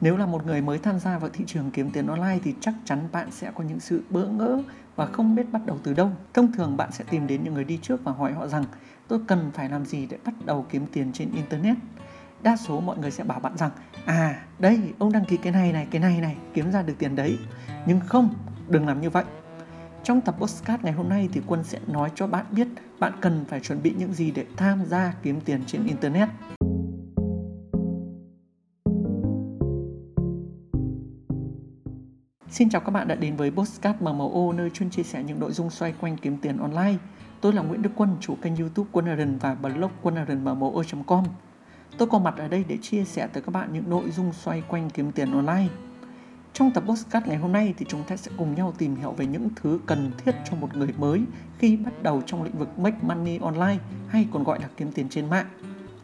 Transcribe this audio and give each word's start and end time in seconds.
Nếu 0.00 0.16
là 0.16 0.26
một 0.26 0.46
người 0.46 0.60
mới 0.62 0.78
tham 0.78 0.98
gia 0.98 1.18
vào 1.18 1.30
thị 1.32 1.44
trường 1.46 1.70
kiếm 1.70 1.90
tiền 1.90 2.06
online 2.06 2.38
thì 2.44 2.54
chắc 2.60 2.74
chắn 2.84 3.08
bạn 3.12 3.30
sẽ 3.30 3.50
có 3.54 3.64
những 3.64 3.80
sự 3.80 4.02
bỡ 4.10 4.26
ngỡ 4.26 4.58
và 4.96 5.06
không 5.06 5.34
biết 5.34 5.52
bắt 5.52 5.66
đầu 5.66 5.78
từ 5.82 5.94
đâu. 5.94 6.10
Thông 6.34 6.52
thường 6.52 6.76
bạn 6.76 6.92
sẽ 6.92 7.04
tìm 7.10 7.26
đến 7.26 7.44
những 7.44 7.54
người 7.54 7.64
đi 7.64 7.78
trước 7.82 8.04
và 8.04 8.12
hỏi 8.12 8.32
họ 8.32 8.46
rằng 8.46 8.64
tôi 9.08 9.20
cần 9.26 9.50
phải 9.54 9.68
làm 9.68 9.84
gì 9.84 10.06
để 10.06 10.18
bắt 10.24 10.34
đầu 10.44 10.66
kiếm 10.70 10.86
tiền 10.92 11.12
trên 11.12 11.30
internet. 11.32 11.76
Đa 12.42 12.56
số 12.56 12.80
mọi 12.80 12.98
người 12.98 13.10
sẽ 13.10 13.24
bảo 13.24 13.40
bạn 13.40 13.56
rằng 13.56 13.70
à 14.04 14.42
đây 14.58 14.80
ông 14.98 15.12
đăng 15.12 15.24
ký 15.24 15.36
cái 15.36 15.52
này 15.52 15.72
này 15.72 15.86
cái 15.90 16.00
này 16.00 16.20
này 16.20 16.36
kiếm 16.54 16.70
ra 16.72 16.82
được 16.82 16.94
tiền 16.98 17.16
đấy. 17.16 17.38
Nhưng 17.86 18.00
không, 18.00 18.34
đừng 18.68 18.86
làm 18.86 19.00
như 19.00 19.10
vậy. 19.10 19.24
Trong 20.04 20.20
tập 20.20 20.34
postcard 20.38 20.84
ngày 20.84 20.92
hôm 20.92 21.08
nay 21.08 21.28
thì 21.32 21.40
Quân 21.46 21.64
sẽ 21.64 21.78
nói 21.86 22.10
cho 22.14 22.26
bạn 22.26 22.44
biết 22.50 22.68
bạn 22.98 23.12
cần 23.20 23.44
phải 23.48 23.60
chuẩn 23.60 23.82
bị 23.82 23.94
những 23.98 24.12
gì 24.12 24.30
để 24.30 24.46
tham 24.56 24.84
gia 24.86 25.14
kiếm 25.22 25.40
tiền 25.40 25.60
trên 25.66 25.86
internet. 25.86 26.28
Xin 32.50 32.70
chào 32.70 32.80
các 32.80 32.90
bạn 32.90 33.08
đã 33.08 33.14
đến 33.14 33.36
với 33.36 33.50
Postcard 33.50 34.00
MMO 34.00 34.52
nơi 34.56 34.70
chuyên 34.70 34.90
chia 34.90 35.02
sẻ 35.02 35.22
những 35.22 35.40
nội 35.40 35.52
dung 35.52 35.70
xoay 35.70 35.94
quanh 36.00 36.16
kiếm 36.16 36.36
tiền 36.36 36.58
online. 36.58 36.94
Tôi 37.40 37.52
là 37.52 37.62
Nguyễn 37.62 37.82
Đức 37.82 37.90
Quân, 37.96 38.16
chủ 38.20 38.34
kênh 38.42 38.56
youtube 38.56 38.88
Quân 38.92 39.06
Aaron 39.06 39.38
và 39.38 39.54
blog 39.54 39.90
quân 40.02 40.14
com 41.06 41.24
Tôi 41.98 42.08
có 42.08 42.18
mặt 42.18 42.34
ở 42.36 42.48
đây 42.48 42.64
để 42.68 42.76
chia 42.82 43.04
sẻ 43.04 43.28
tới 43.32 43.42
các 43.42 43.52
bạn 43.52 43.68
những 43.72 43.90
nội 43.90 44.10
dung 44.10 44.32
xoay 44.32 44.62
quanh 44.68 44.90
kiếm 44.90 45.12
tiền 45.12 45.32
online. 45.32 45.66
Trong 46.52 46.70
tập 46.70 46.84
Postcard 46.86 47.26
ngày 47.26 47.36
hôm 47.36 47.52
nay 47.52 47.74
thì 47.78 47.86
chúng 47.88 48.02
ta 48.04 48.16
sẽ 48.16 48.30
cùng 48.36 48.54
nhau 48.54 48.72
tìm 48.78 48.96
hiểu 48.96 49.12
về 49.12 49.26
những 49.26 49.48
thứ 49.56 49.80
cần 49.86 50.10
thiết 50.24 50.32
cho 50.50 50.56
một 50.56 50.76
người 50.76 50.94
mới 50.98 51.22
khi 51.58 51.76
bắt 51.76 52.02
đầu 52.02 52.22
trong 52.26 52.42
lĩnh 52.42 52.58
vực 52.58 52.78
make 52.78 52.98
money 53.02 53.38
online 53.38 53.78
hay 54.08 54.26
còn 54.32 54.44
gọi 54.44 54.60
là 54.60 54.68
kiếm 54.76 54.92
tiền 54.92 55.08
trên 55.08 55.30
mạng. 55.30 55.46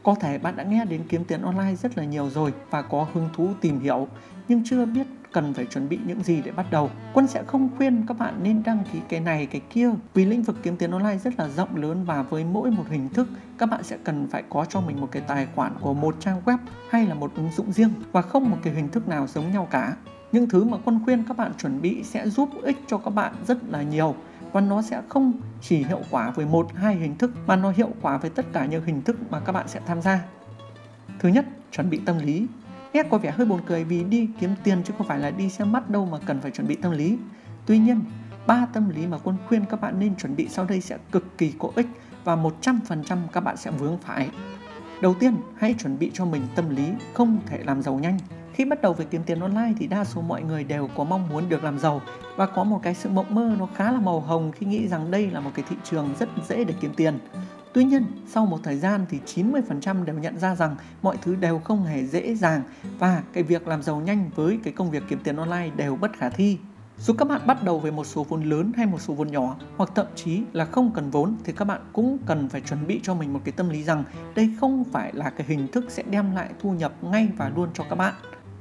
Có 0.03 0.15
thể 0.21 0.39
bạn 0.39 0.57
đã 0.57 0.65
nghe 0.65 0.85
đến 0.85 1.03
kiếm 1.09 1.25
tiền 1.25 1.43
online 1.43 1.75
rất 1.75 1.99
là 1.99 2.05
nhiều 2.05 2.31
rồi 2.31 2.53
và 2.71 2.83
có 2.83 3.07
hứng 3.13 3.29
thú 3.37 3.49
tìm 3.61 3.81
hiểu 3.81 4.09
nhưng 4.49 4.63
chưa 4.65 4.85
biết 4.87 5.07
cần 5.35 5.55
phải 5.55 5.67
chuẩn 5.67 5.89
bị 5.89 5.99
những 6.07 6.23
gì 6.23 6.43
để 6.45 6.53
bắt 6.53 6.67
đầu. 6.71 6.91
Quân 7.15 7.27
sẽ 7.27 7.43
không 7.47 7.69
khuyên 7.77 8.05
các 8.09 8.19
bạn 8.19 8.35
nên 8.43 8.63
đăng 8.63 8.85
ký 8.93 8.99
cái 9.09 9.21
này 9.21 9.47
cái 9.47 9.61
kia 9.71 9.91
vì 10.15 10.25
lĩnh 10.25 10.43
vực 10.43 10.57
kiếm 10.63 10.77
tiền 10.77 10.91
online 10.91 11.19
rất 11.19 11.39
là 11.39 11.49
rộng 11.49 11.77
lớn 11.77 12.05
và 12.05 12.23
với 12.23 12.45
mỗi 12.45 12.71
một 12.71 12.85
hình 12.91 13.09
thức 13.09 13.29
các 13.59 13.67
bạn 13.67 13.83
sẽ 13.83 13.97
cần 14.05 14.27
phải 14.31 14.43
có 14.49 14.65
cho 14.65 14.81
mình 14.81 15.01
một 15.01 15.09
cái 15.13 15.23
tài 15.27 15.47
khoản 15.55 15.73
của 15.81 15.95
một 15.95 16.17
trang 16.21 16.43
web 16.45 16.59
hay 16.91 17.07
là 17.07 17.15
một 17.15 17.33
ứng 17.37 17.51
dụng 17.57 17.73
riêng 17.73 17.91
và 18.13 18.23
không 18.23 18.51
một 18.51 18.57
cái 18.63 18.75
hình 18.75 18.89
thức 18.89 19.09
nào 19.09 19.27
giống 19.27 19.53
nhau 19.53 19.69
cả. 19.71 19.97
Những 20.33 20.49
thứ 20.49 20.65
mà 20.65 20.79
quân 20.85 21.01
khuyên 21.05 21.25
các 21.29 21.37
bạn 21.37 21.53
chuẩn 21.59 21.81
bị 21.83 22.03
sẽ 22.03 22.29
giúp 22.29 22.49
ích 22.63 22.77
cho 22.87 22.99
các 22.99 23.11
bạn 23.11 23.35
rất 23.47 23.59
là 23.69 23.83
nhiều 23.83 24.15
và 24.53 24.61
nó 24.61 24.83
sẽ 24.83 25.03
không 25.09 25.33
chỉ 25.61 25.77
hiệu 25.77 26.01
quả 26.11 26.31
với 26.31 26.47
một 26.47 26.67
hai 26.75 26.95
hình 26.95 27.17
thức 27.19 27.31
mà 27.47 27.57
nó 27.57 27.71
hiệu 27.71 27.91
quả 28.03 28.17
với 28.19 28.31
tất 28.31 28.47
cả 28.53 28.67
những 28.67 28.85
hình 28.85 29.03
thức 29.03 29.17
mà 29.31 29.41
các 29.41 29.53
bạn 29.53 29.69
sẽ 29.69 29.81
tham 29.87 30.03
gia. 30.03 30.21
Thứ 31.19 31.29
nhất, 31.29 31.45
chuẩn 31.71 31.91
bị 31.91 32.01
tâm 32.07 32.19
lý. 32.19 32.47
Nghe 32.95 33.03
có 33.03 33.19
vẻ 33.19 33.31
hơi 33.31 33.47
buồn 33.47 33.61
cười 33.67 33.85
vì 33.85 34.05
đi 34.05 34.29
kiếm 34.41 34.51
tiền 34.65 34.83
chứ 34.85 34.95
không 34.99 35.07
phải 35.07 35.19
là 35.19 35.31
đi 35.31 35.51
xem 35.51 35.73
mắt 35.73 35.91
đâu 35.91 36.07
mà 36.07 36.19
cần 36.27 36.41
phải 36.41 36.51
chuẩn 36.51 36.67
bị 36.67 36.75
tâm 36.75 36.93
lý. 36.93 37.19
Tuy 37.67 37.79
nhiên, 37.79 38.01
ba 38.47 38.67
tâm 38.73 38.89
lý 38.89 39.07
mà 39.07 39.19
quân 39.25 39.37
khuyên 39.49 39.65
các 39.71 39.81
bạn 39.81 40.01
nên 40.01 40.17
chuẩn 40.17 40.37
bị 40.37 40.49
sau 40.49 40.65
đây 40.65 40.81
sẽ 40.81 40.99
cực 41.13 41.39
kỳ 41.39 41.53
có 41.59 41.71
ích 41.75 41.87
và 42.25 42.37
100% 42.37 43.19
các 43.33 43.41
bạn 43.41 43.57
sẽ 43.57 43.71
vướng 43.71 43.99
phải. 43.99 44.31
Đầu 45.03 45.15
tiên, 45.15 45.37
hãy 45.57 45.75
chuẩn 45.79 45.99
bị 45.99 46.11
cho 46.15 46.25
mình 46.25 46.43
tâm 46.55 46.77
lý 46.77 46.85
không 47.15 47.39
thể 47.47 47.59
làm 47.65 47.83
giàu 47.83 47.99
nhanh. 47.99 48.19
Khi 48.53 48.65
bắt 48.65 48.83
đầu 48.83 48.93
về 48.93 49.05
kiếm 49.11 49.23
tiền 49.27 49.41
online 49.41 49.73
thì 49.79 49.87
đa 49.87 50.05
số 50.05 50.21
mọi 50.21 50.43
người 50.43 50.65
đều 50.65 50.89
có 50.97 51.05
mong 51.05 51.29
muốn 51.29 51.49
được 51.49 51.65
làm 51.65 51.79
giàu 51.79 52.01
và 52.37 52.47
có 52.47 52.65
một 52.65 52.81
cái 52.83 52.95
sự 52.95 53.09
mộng 53.09 53.35
mơ 53.35 53.57
nó 53.59 53.69
khá 53.75 53.93
là 53.93 54.01
màu 54.01 54.21
hồng 54.21 54.53
khi 54.53 54.67
nghĩ 54.67 54.89
rằng 54.89 55.11
đây 55.11 55.31
là 55.31 55.41
một 55.41 55.51
cái 55.55 55.65
thị 55.69 55.77
trường 55.85 56.09
rất 56.19 56.29
dễ 56.49 56.65
để 56.65 56.75
kiếm 56.81 56.93
tiền. 56.97 57.19
Tuy 57.75 57.85
nhiên, 57.85 58.05
sau 58.27 58.47
một 58.47 58.59
thời 58.63 58.77
gian 58.77 59.07
thì 59.09 59.21
90% 59.27 60.05
đều 60.05 60.19
nhận 60.19 60.39
ra 60.39 60.55
rằng 60.55 60.77
mọi 61.03 61.17
thứ 61.23 61.35
đều 61.35 61.59
không 61.59 61.85
hề 61.85 62.05
dễ 62.05 62.35
dàng 62.35 62.63
và 62.99 63.23
cái 63.33 63.43
việc 63.43 63.69
làm 63.69 63.83
giàu 63.83 64.01
nhanh 64.01 64.31
với 64.35 64.59
cái 64.65 64.73
công 64.73 64.91
việc 64.91 65.03
kiếm 65.09 65.19
tiền 65.25 65.37
online 65.37 65.71
đều 65.77 65.97
bất 65.97 66.13
khả 66.19 66.29
thi. 66.29 66.59
Dù 66.99 67.15
các 67.19 67.29
bạn 67.29 67.47
bắt 67.47 67.63
đầu 67.63 67.79
với 67.79 67.93
một 67.93 68.05
số 68.05 68.25
vốn 68.29 68.43
lớn 68.43 68.73
hay 68.77 68.87
một 68.87 69.01
số 69.01 69.15
vốn 69.15 69.31
nhỏ 69.31 69.57
hoặc 69.77 69.91
thậm 69.95 70.07
chí 70.15 70.43
là 70.53 70.65
không 70.65 70.91
cần 70.95 71.11
vốn 71.11 71.37
thì 71.45 71.53
các 71.53 71.65
bạn 71.65 71.81
cũng 71.93 72.19
cần 72.27 72.49
phải 72.49 72.61
chuẩn 72.61 72.87
bị 72.87 73.01
cho 73.03 73.15
mình 73.15 73.33
một 73.33 73.41
cái 73.45 73.53
tâm 73.53 73.69
lý 73.69 73.83
rằng 73.83 74.05
đây 74.35 74.51
không 74.61 74.85
phải 74.93 75.13
là 75.15 75.31
cái 75.31 75.47
hình 75.47 75.69
thức 75.69 75.85
sẽ 75.89 76.03
đem 76.11 76.35
lại 76.35 76.51
thu 76.61 76.73
nhập 76.73 76.93
ngay 77.05 77.29
và 77.37 77.53
luôn 77.57 77.69
cho 77.75 77.85
các 77.91 77.97
bạn 77.97 78.15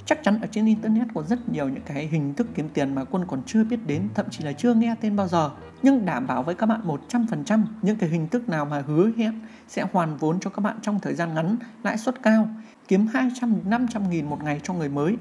chắc 0.06 0.24
chắn 0.24 0.41
ở 0.41 0.47
trên 0.52 0.66
internet 0.66 1.08
có 1.14 1.24
rất 1.24 1.50
nhiều 1.50 1.69
những 1.69 1.84
cái 1.86 2.08
hình 2.08 2.34
thức 2.34 2.47
kiếm 2.56 2.69
tiền 2.74 2.96
mà 2.96 3.03
quân 3.03 3.25
còn 3.28 3.41
chưa 3.46 3.64
biết 3.64 3.80
đến, 3.88 4.09
thậm 4.14 4.25
chí 4.30 4.44
là 4.44 4.52
chưa 4.52 4.74
nghe 4.74 4.96
tên 5.02 5.16
bao 5.16 5.28
giờ. 5.28 5.52
Nhưng 5.81 6.06
đảm 6.06 6.28
bảo 6.28 6.44
với 6.44 6.56
các 6.56 6.66
bạn 6.66 6.81
100% 7.09 7.64
những 7.81 7.96
cái 7.96 8.09
hình 8.09 8.28
thức 8.28 8.50
nào 8.50 8.66
mà 8.66 8.84
hứa 8.88 9.12
hẹn 9.18 9.40
sẽ 9.68 9.86
hoàn 9.92 10.18
vốn 10.18 10.40
cho 10.40 10.50
các 10.50 10.62
bạn 10.62 10.78
trong 10.81 11.00
thời 11.00 11.13
gian 11.13 11.34
ngắn, 11.34 11.56
lãi 11.84 11.97
suất 11.97 12.24
cao, 12.24 12.50
kiếm 12.88 13.08
200 13.13 13.56
500 13.66 14.09
nghìn 14.09 14.25
một 14.25 14.44
ngày 14.44 14.59
cho 14.63 14.74
người 14.74 14.90
mới, 14.90 15.18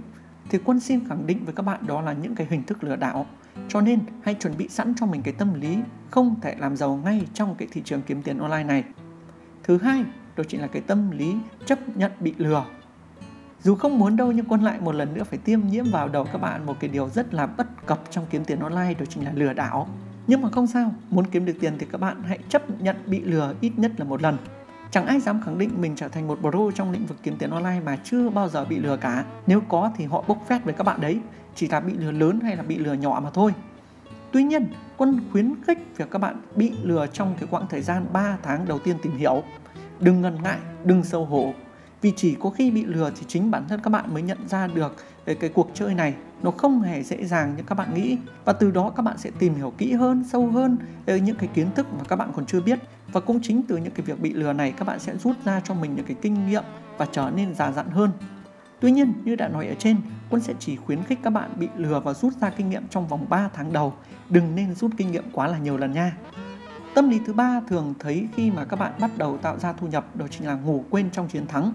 thì 0.50 0.59
quân 0.65 0.81
xin 0.81 1.09
khẳng 1.09 1.26
định 1.26 1.44
với 1.44 1.54
các 1.54 1.62
bạn 1.62 1.87
đó 1.87 2.00
là 2.00 2.12
những 2.12 2.34
cái 2.34 2.47
hình 2.50 2.62
thức 2.62 2.84
lừa 2.84 2.97
đảo. 2.97 3.26
Cho 3.69 3.81
nên, 3.81 4.00
hãy 4.22 4.34
chuẩn 4.34 4.56
bị 4.56 4.69
sẵn 4.69 4.94
cho 4.97 5.06
mình 5.06 5.22
cái 5.22 5.34
tâm 5.38 5.60
lý 5.60 5.78
không 6.10 6.41
thể 6.41 6.54
làm 6.59 6.76
giàu 6.76 7.00
ngay 7.04 7.26
trong 7.34 7.54
cái 7.54 7.69
thị 7.72 7.82
trường 7.84 8.03
kiếm 8.03 8.22
tiền 8.22 8.38
online 8.38 8.65
này. 8.65 8.84
Thứ 9.62 9.78
hai, 9.78 10.04
đó 10.37 10.44
chính 10.48 10.60
là 10.60 10.66
cái 10.66 10.82
tâm 10.82 11.10
lý 11.10 11.37
chấp 11.66 11.97
nhận 11.97 12.12
bị 12.21 12.34
lừa 12.38 12.65
dù 13.62 13.74
không 13.74 13.98
muốn 13.98 14.16
đâu 14.16 14.32
nhưng 14.32 14.46
quân 14.48 14.62
lại 14.62 14.80
một 14.80 14.94
lần 14.94 15.14
nữa 15.14 15.24
phải 15.24 15.38
tiêm 15.38 15.60
nhiễm 15.70 15.84
vào 15.92 16.08
đầu 16.08 16.24
các 16.32 16.38
bạn 16.38 16.66
một 16.66 16.76
cái 16.80 16.90
điều 16.90 17.08
rất 17.08 17.34
là 17.34 17.46
bất 17.46 17.86
cập 17.86 18.00
trong 18.10 18.26
kiếm 18.30 18.44
tiền 18.44 18.60
online 18.60 18.94
đó 18.94 19.04
chính 19.08 19.24
là 19.24 19.32
lừa 19.34 19.52
đảo. 19.52 19.88
Nhưng 20.26 20.42
mà 20.42 20.50
không 20.50 20.66
sao, 20.66 20.94
muốn 21.10 21.26
kiếm 21.26 21.44
được 21.44 21.56
tiền 21.60 21.72
thì 21.78 21.86
các 21.92 22.00
bạn 22.00 22.22
hãy 22.22 22.38
chấp 22.48 22.82
nhận 22.82 22.96
bị 23.06 23.20
lừa 23.20 23.54
ít 23.60 23.72
nhất 23.76 23.92
là 23.96 24.04
một 24.04 24.22
lần. 24.22 24.36
Chẳng 24.90 25.06
ai 25.06 25.20
dám 25.20 25.40
khẳng 25.44 25.58
định 25.58 25.70
mình 25.80 25.96
trở 25.96 26.08
thành 26.08 26.28
một 26.28 26.38
pro 26.40 26.70
trong 26.74 26.92
lĩnh 26.92 27.06
vực 27.06 27.18
kiếm 27.22 27.36
tiền 27.38 27.50
online 27.50 27.80
mà 27.84 27.96
chưa 28.04 28.30
bao 28.30 28.48
giờ 28.48 28.64
bị 28.64 28.78
lừa 28.78 28.96
cả. 28.96 29.24
Nếu 29.46 29.60
có 29.68 29.90
thì 29.96 30.04
họ 30.04 30.24
bốc 30.28 30.38
phét 30.48 30.64
với 30.64 30.74
các 30.74 30.84
bạn 30.84 31.00
đấy, 31.00 31.20
chỉ 31.54 31.68
là 31.68 31.80
bị 31.80 31.92
lừa 31.92 32.12
lớn 32.12 32.40
hay 32.40 32.56
là 32.56 32.62
bị 32.62 32.78
lừa 32.78 32.92
nhỏ 32.92 33.20
mà 33.24 33.30
thôi. 33.30 33.54
Tuy 34.32 34.42
nhiên, 34.42 34.66
quân 34.96 35.20
khuyến 35.32 35.54
khích 35.66 35.78
việc 35.96 36.10
các 36.10 36.18
bạn 36.18 36.36
bị 36.56 36.72
lừa 36.82 37.06
trong 37.06 37.34
cái 37.40 37.48
quãng 37.50 37.66
thời 37.70 37.82
gian 37.82 38.06
3 38.12 38.36
tháng 38.42 38.64
đầu 38.68 38.78
tiên 38.78 38.96
tìm 39.02 39.16
hiểu. 39.16 39.42
Đừng 40.00 40.20
ngần 40.20 40.42
ngại, 40.42 40.58
đừng 40.84 41.04
sâu 41.04 41.24
hổ, 41.24 41.52
vì 42.02 42.12
chỉ 42.16 42.36
có 42.40 42.50
khi 42.50 42.70
bị 42.70 42.84
lừa 42.84 43.10
thì 43.16 43.24
chính 43.28 43.50
bản 43.50 43.64
thân 43.68 43.80
các 43.82 43.90
bạn 43.90 44.14
mới 44.14 44.22
nhận 44.22 44.48
ra 44.48 44.66
được 44.66 44.96
về 45.24 45.34
cái 45.34 45.50
cuộc 45.50 45.70
chơi 45.74 45.94
này. 45.94 46.14
Nó 46.42 46.50
không 46.50 46.82
hề 46.82 47.02
dễ 47.02 47.24
dàng 47.24 47.54
như 47.56 47.62
các 47.66 47.74
bạn 47.74 47.94
nghĩ. 47.94 48.16
Và 48.44 48.52
từ 48.52 48.70
đó 48.70 48.92
các 48.96 49.02
bạn 49.02 49.18
sẽ 49.18 49.30
tìm 49.38 49.54
hiểu 49.54 49.72
kỹ 49.78 49.92
hơn 49.92 50.24
sâu 50.32 50.46
hơn 50.46 50.76
về 51.06 51.20
những 51.20 51.36
cái 51.36 51.48
kiến 51.54 51.66
thức 51.74 51.86
mà 51.98 52.04
các 52.08 52.16
bạn 52.16 52.32
còn 52.36 52.46
chưa 52.46 52.60
biết. 52.60 52.78
Và 53.12 53.20
cũng 53.20 53.41
chính 53.42 53.62
từ 53.62 53.76
những 53.76 53.92
cái 53.92 54.06
việc 54.06 54.20
bị 54.20 54.32
lừa 54.32 54.52
này 54.52 54.72
các 54.72 54.86
bạn 54.86 54.98
sẽ 54.98 55.16
rút 55.16 55.36
ra 55.44 55.60
cho 55.64 55.74
mình 55.74 55.94
những 55.96 56.06
cái 56.06 56.16
kinh 56.22 56.46
nghiệm 56.46 56.64
và 56.98 57.06
trở 57.12 57.30
nên 57.36 57.54
già 57.54 57.72
dặn 57.72 57.91
hơn. 57.91 58.10
Tuy 58.80 58.92
nhiên, 58.92 59.12
như 59.24 59.36
đã 59.36 59.48
nói 59.48 59.66
ở 59.66 59.74
trên, 59.78 59.96
Quân 60.30 60.42
sẽ 60.42 60.54
chỉ 60.58 60.76
khuyến 60.76 61.02
khích 61.02 61.18
các 61.22 61.30
bạn 61.30 61.50
bị 61.56 61.68
lừa 61.76 62.00
và 62.00 62.14
rút 62.14 62.32
ra 62.41 62.50
kinh 62.50 62.70
nghiệm 62.70 62.88
trong 62.91 63.08
vòng 63.08 63.26
3 63.28 63.48
tháng 63.54 63.72
đầu. 63.72 63.94
Đừng 64.28 64.54
nên 64.54 64.74
rút 64.74 64.91
kinh 64.96 65.12
nghiệm 65.12 65.24
quá 65.32 65.46
là 65.46 65.58
nhiều 65.58 65.76
lần 65.76 65.92
nha. 65.92 66.16
Tâm 66.94 67.10
lý 67.10 67.20
thứ 67.26 67.32
ba 67.32 67.60
thường 67.68 67.94
thấy 67.98 68.28
khi 68.36 68.50
mà 68.50 68.64
các 68.64 68.78
bạn 68.78 68.92
bắt 69.00 69.10
đầu 69.18 69.38
tạo 69.38 69.58
ra 69.58 69.72
thu 69.72 69.86
nhập 69.86 70.16
đó 70.16 70.26
chính 70.30 70.46
là 70.46 70.54
ngủ 70.54 70.84
quên 70.91 71.10
trong 71.10 71.28
chiến 71.28 71.46
thắng 71.46 71.72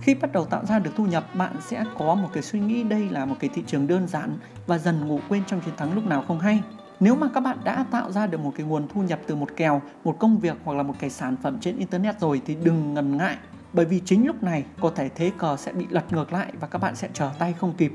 khi 0.00 0.14
bắt 0.14 0.32
đầu 0.32 0.44
tạo 0.44 0.66
ra 0.66 0.78
được 0.78 0.90
thu 0.96 1.06
nhập, 1.06 1.34
bạn 1.34 1.56
sẽ 1.60 1.84
có 1.98 2.14
một 2.14 2.28
cái 2.32 2.42
suy 2.42 2.60
nghĩ 2.60 2.82
đây 2.82 3.08
là 3.08 3.24
một 3.24 3.36
cái 3.40 3.50
thị 3.54 3.62
trường 3.66 3.86
đơn 3.86 4.08
giản 4.08 4.36
và 4.66 4.78
dần 4.78 5.08
ngủ 5.08 5.20
quên 5.28 5.42
trong 5.46 5.60
chiến 5.60 5.76
thắng 5.76 5.94
lúc 5.94 6.06
nào 6.06 6.24
không 6.28 6.40
hay. 6.40 6.62
Nếu 7.00 7.16
mà 7.16 7.28
các 7.34 7.40
bạn 7.40 7.58
đã 7.64 7.84
tạo 7.90 8.12
ra 8.12 8.26
được 8.26 8.40
một 8.40 8.52
cái 8.56 8.66
nguồn 8.66 8.88
thu 8.88 9.02
nhập 9.02 9.20
từ 9.26 9.34
một 9.34 9.48
kèo, 9.56 9.82
một 10.04 10.16
công 10.18 10.38
việc 10.38 10.56
hoặc 10.64 10.74
là 10.74 10.82
một 10.82 10.94
cái 10.98 11.10
sản 11.10 11.36
phẩm 11.42 11.58
trên 11.60 11.76
internet 11.76 12.20
rồi 12.20 12.42
thì 12.46 12.56
đừng 12.62 12.94
ngần 12.94 13.16
ngại, 13.16 13.36
bởi 13.72 13.84
vì 13.86 14.00
chính 14.04 14.26
lúc 14.26 14.42
này 14.42 14.64
có 14.80 14.92
thể 14.96 15.08
thế 15.08 15.32
cờ 15.38 15.56
sẽ 15.56 15.72
bị 15.72 15.86
lật 15.90 16.12
ngược 16.12 16.32
lại 16.32 16.52
và 16.60 16.68
các 16.68 16.78
bạn 16.78 16.96
sẽ 16.96 17.08
trở 17.12 17.30
tay 17.38 17.52
không 17.52 17.72
kịp. 17.72 17.92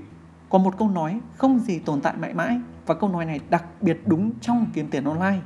Có 0.50 0.58
một 0.58 0.78
câu 0.78 0.90
nói, 0.90 1.20
không 1.38 1.60
gì 1.60 1.80
tồn 1.80 2.02
tại 2.02 2.14
mãi 2.18 2.34
mãi, 2.34 2.60
và 2.86 2.96
câu 2.96 3.10
nói 3.10 3.26
này 3.26 3.40
đặc 3.50 3.64
biệt 3.82 3.98
đúng 4.06 4.32
trong 4.42 4.66
kiếm 4.74 4.88
tiền 4.92 5.04
online. 5.04 5.40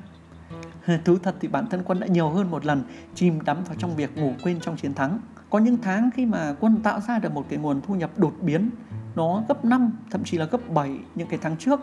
Thú 1.05 1.17
thật 1.23 1.35
thì 1.39 1.47
bản 1.47 1.67
thân 1.69 1.83
quân 1.85 1.99
đã 1.99 2.07
nhiều 2.07 2.29
hơn 2.29 2.51
một 2.51 2.65
lần 2.65 2.83
chìm 3.15 3.41
đắm 3.41 3.63
vào 3.63 3.75
trong 3.77 3.95
việc 3.95 4.17
ngủ 4.17 4.33
quên 4.43 4.59
trong 4.59 4.77
chiến 4.77 4.93
thắng 4.93 5.19
có 5.49 5.59
những 5.59 5.77
tháng 5.81 6.09
khi 6.11 6.25
mà 6.25 6.55
quân 6.59 6.81
tạo 6.83 6.99
ra 6.99 7.19
được 7.19 7.33
một 7.33 7.45
cái 7.49 7.59
nguồn 7.59 7.81
thu 7.81 7.95
nhập 7.95 8.11
đột 8.17 8.33
biến, 8.41 8.69
nó 9.15 9.43
gấp 9.47 9.65
5 9.65 9.91
thậm 10.11 10.23
chí 10.23 10.37
là 10.37 10.45
gấp 10.45 10.69
7 10.69 10.99
những 11.15 11.27
cái 11.27 11.39
tháng 11.41 11.57
trước, 11.57 11.79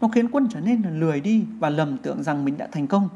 nó 0.00 0.08
khiến 0.08 0.30
quân 0.30 0.48
trở 0.50 0.60
nên 0.60 0.82
là 0.82 0.90
lười 0.90 1.20
đi 1.20 1.46
và 1.58 1.70
lầm 1.70 1.98
tưởng 1.98 2.22
rằng 2.22 2.44
mình 2.44 2.58
đã 2.58 2.68
thành 2.72 2.86
công. 2.86 3.08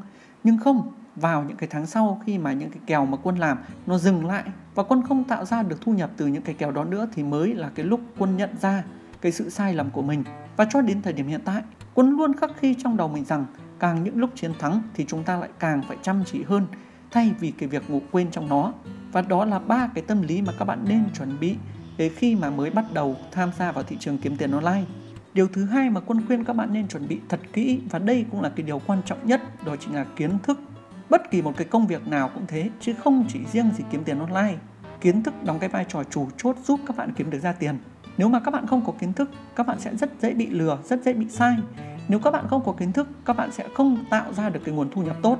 Nhưng 0.43 0.57
không, 0.57 0.91
vào 1.15 1.43
những 1.43 1.57
cái 1.57 1.69
tháng 1.71 1.85
sau 1.85 2.21
khi 2.25 2.37
mà 2.37 2.53
những 2.53 2.69
cái 2.69 2.79
kèo 2.85 3.05
mà 3.05 3.17
quân 3.23 3.35
làm 3.35 3.57
nó 3.87 3.97
dừng 3.97 4.25
lại 4.25 4.43
và 4.75 4.83
quân 4.83 5.03
không 5.07 5.23
tạo 5.23 5.45
ra 5.45 5.63
được 5.63 5.81
thu 5.81 5.93
nhập 5.93 6.11
từ 6.17 6.27
những 6.27 6.41
cái 6.41 6.55
kèo 6.55 6.71
đó 6.71 6.83
nữa 6.83 7.07
thì 7.13 7.23
mới 7.23 7.53
là 7.53 7.69
cái 7.75 7.85
lúc 7.85 7.99
quân 8.17 8.37
nhận 8.37 8.49
ra 8.61 8.83
cái 9.21 9.31
sự 9.31 9.49
sai 9.49 9.73
lầm 9.73 9.89
của 9.89 10.01
mình. 10.01 10.23
Và 10.57 10.65
cho 10.69 10.81
đến 10.81 11.01
thời 11.01 11.13
điểm 11.13 11.27
hiện 11.27 11.41
tại, 11.45 11.61
quân 11.93 12.09
luôn 12.17 12.33
khắc 12.33 12.51
khi 12.57 12.75
trong 12.83 12.97
đầu 12.97 13.07
mình 13.07 13.25
rằng 13.25 13.45
càng 13.79 14.03
những 14.03 14.19
lúc 14.19 14.29
chiến 14.35 14.51
thắng 14.59 14.81
thì 14.93 15.05
chúng 15.07 15.23
ta 15.23 15.37
lại 15.37 15.49
càng 15.59 15.81
phải 15.87 15.97
chăm 16.01 16.23
chỉ 16.25 16.43
hơn 16.43 16.67
thay 17.11 17.33
vì 17.39 17.51
cái 17.51 17.69
việc 17.69 17.89
ngủ 17.89 18.01
quên 18.11 18.31
trong 18.31 18.49
nó 18.49 18.73
và 19.11 19.21
đó 19.21 19.45
là 19.45 19.59
ba 19.59 19.89
cái 19.95 20.03
tâm 20.07 20.21
lý 20.21 20.41
mà 20.41 20.53
các 20.59 20.65
bạn 20.65 20.85
nên 20.87 21.03
chuẩn 21.17 21.39
bị 21.39 21.55
để 21.97 22.09
khi 22.09 22.35
mà 22.35 22.49
mới 22.49 22.69
bắt 22.69 22.85
đầu 22.93 23.15
tham 23.31 23.51
gia 23.59 23.71
vào 23.71 23.83
thị 23.83 23.97
trường 23.99 24.17
kiếm 24.17 24.37
tiền 24.37 24.51
online 24.51 24.83
điều 25.33 25.47
thứ 25.47 25.65
hai 25.65 25.89
mà 25.89 25.99
quân 25.99 26.27
khuyên 26.27 26.43
các 26.43 26.55
bạn 26.55 26.73
nên 26.73 26.87
chuẩn 26.87 27.07
bị 27.07 27.19
thật 27.29 27.39
kỹ 27.53 27.81
và 27.89 27.99
đây 27.99 28.25
cũng 28.31 28.41
là 28.41 28.49
cái 28.49 28.65
điều 28.65 28.81
quan 28.87 29.01
trọng 29.05 29.27
nhất 29.27 29.65
đó 29.65 29.75
chính 29.79 29.95
là 29.95 30.05
kiến 30.15 30.31
thức 30.43 30.59
bất 31.09 31.31
kỳ 31.31 31.41
một 31.41 31.53
cái 31.57 31.67
công 31.67 31.87
việc 31.87 32.07
nào 32.07 32.29
cũng 32.33 32.45
thế 32.47 32.69
chứ 32.79 32.93
không 32.93 33.25
chỉ 33.29 33.39
riêng 33.51 33.71
gì 33.77 33.83
kiếm 33.91 34.03
tiền 34.03 34.19
online 34.19 34.57
kiến 35.01 35.23
thức 35.23 35.33
đóng 35.43 35.59
cái 35.59 35.69
vai 35.69 35.85
trò 35.89 36.03
chủ 36.03 36.27
chốt 36.37 36.55
giúp 36.63 36.79
các 36.87 36.97
bạn 36.97 37.13
kiếm 37.15 37.29
được 37.29 37.39
ra 37.39 37.51
tiền 37.51 37.77
Nếu 38.17 38.29
mà 38.29 38.39
các 38.39 38.51
bạn 38.51 38.67
không 38.67 38.85
có 38.85 38.93
kiến 38.99 39.13
thức, 39.13 39.29
các 39.55 39.67
bạn 39.67 39.79
sẽ 39.79 39.95
rất 39.95 40.09
dễ 40.21 40.33
bị 40.33 40.47
lừa, 40.47 40.77
rất 40.83 41.03
dễ 41.03 41.13
bị 41.13 41.29
sai. 41.29 41.55
Nếu 42.07 42.19
các 42.19 42.31
bạn 42.31 42.47
không 42.47 42.65
có 42.65 42.71
kiến 42.71 42.93
thức, 42.93 43.07
các 43.25 43.37
bạn 43.37 43.51
sẽ 43.51 43.67
không 43.73 44.05
tạo 44.09 44.33
ra 44.33 44.49
được 44.49 44.59
cái 44.65 44.75
nguồn 44.75 44.89
thu 44.91 45.01
nhập 45.01 45.15
tốt. 45.21 45.39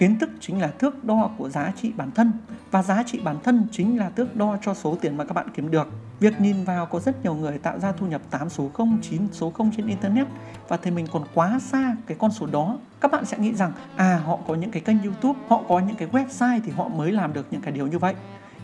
Kiến 0.00 0.18
thức 0.18 0.30
chính 0.40 0.60
là 0.60 0.68
thước 0.78 1.04
đo 1.04 1.30
của 1.38 1.48
giá 1.48 1.72
trị 1.76 1.92
bản 1.96 2.10
thân 2.10 2.32
và 2.70 2.82
giá 2.82 3.02
trị 3.06 3.20
bản 3.24 3.36
thân 3.42 3.66
chính 3.72 3.98
là 3.98 4.10
thước 4.10 4.36
đo 4.36 4.56
cho 4.62 4.74
số 4.74 4.96
tiền 5.00 5.16
mà 5.16 5.24
các 5.24 5.34
bạn 5.34 5.46
kiếm 5.54 5.70
được. 5.70 5.88
Việc 6.20 6.40
nhìn 6.40 6.64
vào 6.64 6.86
có 6.86 7.00
rất 7.00 7.22
nhiều 7.22 7.34
người 7.34 7.58
tạo 7.58 7.78
ra 7.78 7.92
thu 7.92 8.06
nhập 8.06 8.22
8 8.30 8.48
số 8.48 8.68
0, 8.74 8.98
9 9.02 9.22
số 9.32 9.50
0 9.50 9.70
trên 9.76 9.86
internet 9.86 10.26
và 10.68 10.76
thì 10.76 10.90
mình 10.90 11.06
còn 11.12 11.24
quá 11.34 11.58
xa 11.58 11.96
cái 12.06 12.16
con 12.20 12.30
số 12.30 12.46
đó. 12.46 12.78
Các 13.00 13.12
bạn 13.12 13.24
sẽ 13.24 13.38
nghĩ 13.38 13.54
rằng 13.54 13.72
à 13.96 14.20
họ 14.24 14.38
có 14.46 14.54
những 14.54 14.70
cái 14.70 14.82
kênh 14.82 15.02
YouTube, 15.02 15.40
họ 15.48 15.62
có 15.68 15.78
những 15.78 15.96
cái 15.96 16.08
website 16.08 16.60
thì 16.64 16.72
họ 16.72 16.88
mới 16.88 17.12
làm 17.12 17.32
được 17.32 17.46
những 17.50 17.60
cái 17.60 17.72
điều 17.72 17.86
như 17.86 17.98
vậy. 17.98 18.14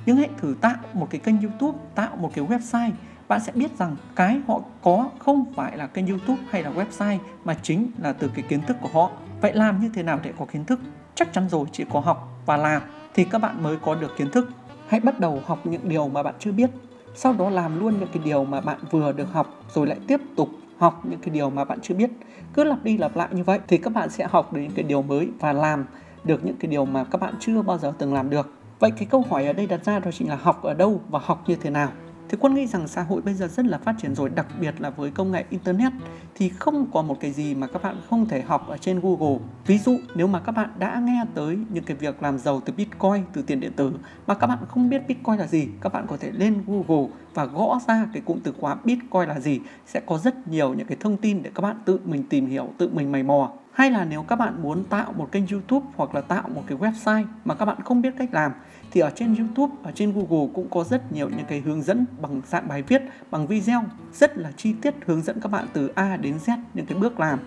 Nhưng 0.06 0.16
hãy 0.16 0.30
thử 0.36 0.54
tạo 0.60 0.76
một 0.92 1.08
cái 1.10 1.20
kênh 1.20 1.40
YouTube, 1.40 1.78
tạo 1.94 2.16
một 2.16 2.30
cái 2.34 2.44
website 2.44 2.90
bạn 3.28 3.40
sẽ 3.40 3.52
biết 3.52 3.78
rằng 3.78 3.96
cái 4.14 4.40
họ 4.46 4.60
có 4.82 5.10
không 5.18 5.44
phải 5.54 5.76
là 5.76 5.86
kênh 5.86 6.06
YouTube 6.06 6.42
hay 6.50 6.62
là 6.62 6.70
website 6.70 7.18
mà 7.44 7.56
chính 7.62 7.90
là 7.98 8.12
từ 8.12 8.30
cái 8.34 8.44
kiến 8.48 8.60
thức 8.66 8.76
của 8.80 8.88
họ. 8.92 9.10
Vậy 9.40 9.52
làm 9.54 9.80
như 9.80 9.90
thế 9.94 10.02
nào 10.02 10.20
để 10.22 10.32
có 10.38 10.44
kiến 10.44 10.64
thức? 10.64 10.80
Chắc 11.16 11.32
chắn 11.32 11.48
rồi 11.48 11.66
chỉ 11.72 11.84
có 11.92 12.00
học 12.00 12.28
và 12.46 12.56
làm 12.56 12.82
thì 13.14 13.24
các 13.24 13.38
bạn 13.38 13.62
mới 13.62 13.76
có 13.76 13.94
được 13.94 14.16
kiến 14.16 14.30
thức. 14.30 14.48
Hãy 14.88 15.00
bắt 15.00 15.20
đầu 15.20 15.42
học 15.46 15.58
những 15.64 15.88
điều 15.88 16.08
mà 16.08 16.22
bạn 16.22 16.34
chưa 16.38 16.52
biết, 16.52 16.70
sau 17.14 17.32
đó 17.32 17.50
làm 17.50 17.80
luôn 17.80 17.94
những 18.00 18.08
cái 18.12 18.22
điều 18.24 18.44
mà 18.44 18.60
bạn 18.60 18.78
vừa 18.90 19.12
được 19.12 19.32
học 19.32 19.64
rồi 19.74 19.86
lại 19.86 19.98
tiếp 20.06 20.20
tục 20.36 20.48
học 20.78 21.00
những 21.04 21.20
cái 21.20 21.30
điều 21.30 21.50
mà 21.50 21.64
bạn 21.64 21.78
chưa 21.82 21.94
biết. 21.94 22.10
Cứ 22.54 22.64
lặp 22.64 22.84
đi 22.84 22.98
lặp 22.98 23.16
lại 23.16 23.28
như 23.32 23.44
vậy 23.44 23.58
thì 23.68 23.78
các 23.78 23.92
bạn 23.92 24.10
sẽ 24.10 24.26
học 24.30 24.52
được 24.52 24.60
những 24.60 24.74
cái 24.74 24.82
điều 24.82 25.02
mới 25.02 25.28
và 25.40 25.52
làm 25.52 25.86
được 26.24 26.44
những 26.44 26.56
cái 26.56 26.70
điều 26.70 26.84
mà 26.84 27.04
các 27.04 27.20
bạn 27.20 27.34
chưa 27.40 27.62
bao 27.62 27.78
giờ 27.78 27.92
từng 27.98 28.14
làm 28.14 28.30
được. 28.30 28.52
Vậy 28.78 28.90
cái 28.90 29.08
câu 29.10 29.24
hỏi 29.30 29.46
ở 29.46 29.52
đây 29.52 29.66
đặt 29.66 29.84
ra 29.84 29.98
đó 29.98 30.10
chính 30.10 30.28
là 30.28 30.36
học 30.36 30.62
ở 30.62 30.74
đâu 30.74 31.00
và 31.08 31.20
học 31.22 31.44
như 31.46 31.56
thế 31.56 31.70
nào? 31.70 31.88
Thì 32.28 32.38
quân 32.40 32.54
nghĩ 32.54 32.66
rằng 32.66 32.88
xã 32.88 33.02
hội 33.02 33.22
bây 33.22 33.34
giờ 33.34 33.48
rất 33.48 33.66
là 33.66 33.78
phát 33.78 33.94
triển 34.02 34.14
rồi, 34.14 34.28
đặc 34.28 34.46
biệt 34.60 34.80
là 34.80 34.90
với 34.90 35.10
công 35.10 35.30
nghệ 35.30 35.44
Internet 35.50 35.92
thì 36.34 36.48
không 36.48 36.86
có 36.92 37.02
một 37.02 37.20
cái 37.20 37.32
gì 37.32 37.54
mà 37.54 37.66
các 37.66 37.82
bạn 37.82 37.96
không 38.10 38.28
thể 38.28 38.42
học 38.42 38.68
ở 38.68 38.76
trên 38.76 39.00
Google. 39.00 39.38
Ví 39.66 39.78
dụ 39.78 39.98
nếu 40.14 40.26
mà 40.26 40.40
các 40.40 40.52
bạn 40.52 40.70
đã 40.78 41.00
nghe 41.04 41.24
tới 41.34 41.58
những 41.70 41.84
cái 41.84 41.96
việc 41.96 42.22
làm 42.22 42.38
giàu 42.38 42.60
từ 42.64 42.72
Bitcoin, 42.76 43.22
từ 43.32 43.42
tiền 43.42 43.60
điện 43.60 43.72
tử 43.76 43.92
mà 44.26 44.34
các 44.34 44.46
bạn 44.46 44.58
không 44.68 44.88
biết 44.88 45.08
Bitcoin 45.08 45.38
là 45.38 45.46
gì, 45.46 45.68
các 45.80 45.92
bạn 45.92 46.06
có 46.08 46.16
thể 46.16 46.30
lên 46.32 46.62
Google 46.66 47.08
và 47.34 47.44
gõ 47.44 47.80
ra 47.88 48.08
cái 48.12 48.22
cụm 48.26 48.38
từ 48.40 48.52
khóa 48.60 48.76
Bitcoin 48.84 49.28
là 49.28 49.40
gì 49.40 49.60
sẽ 49.86 50.00
có 50.06 50.18
rất 50.18 50.48
nhiều 50.48 50.74
những 50.74 50.86
cái 50.86 50.96
thông 51.00 51.16
tin 51.16 51.42
để 51.42 51.50
các 51.54 51.60
bạn 51.60 51.76
tự 51.84 52.00
mình 52.04 52.22
tìm 52.28 52.46
hiểu, 52.46 52.68
tự 52.78 52.90
mình 52.92 53.12
mày 53.12 53.22
mò. 53.22 53.52
Hay 53.76 53.90
là 53.90 54.04
nếu 54.04 54.22
các 54.22 54.36
bạn 54.36 54.62
muốn 54.62 54.84
tạo 54.84 55.12
một 55.12 55.28
kênh 55.32 55.46
YouTube 55.46 55.86
hoặc 55.96 56.14
là 56.14 56.20
tạo 56.20 56.48
một 56.54 56.62
cái 56.66 56.78
website 56.78 57.24
mà 57.44 57.54
các 57.54 57.64
bạn 57.64 57.80
không 57.84 58.02
biết 58.02 58.14
cách 58.18 58.28
làm 58.32 58.52
thì 58.90 59.00
ở 59.00 59.10
trên 59.10 59.34
YouTube, 59.34 59.74
ở 59.82 59.92
trên 59.94 60.12
Google 60.12 60.52
cũng 60.54 60.68
có 60.70 60.84
rất 60.84 61.12
nhiều 61.12 61.28
những 61.28 61.46
cái 61.48 61.60
hướng 61.60 61.82
dẫn 61.82 62.06
bằng 62.20 62.40
dạng 62.46 62.68
bài 62.68 62.82
viết, 62.82 63.02
bằng 63.30 63.46
video 63.46 63.84
rất 64.12 64.38
là 64.38 64.52
chi 64.56 64.74
tiết 64.82 64.94
hướng 65.06 65.22
dẫn 65.22 65.40
các 65.40 65.52
bạn 65.52 65.66
từ 65.72 65.88
A 65.94 66.16
đến 66.16 66.38
Z 66.46 66.58
những 66.74 66.86
cái 66.86 66.98
bước 66.98 67.20
làm. 67.20 67.38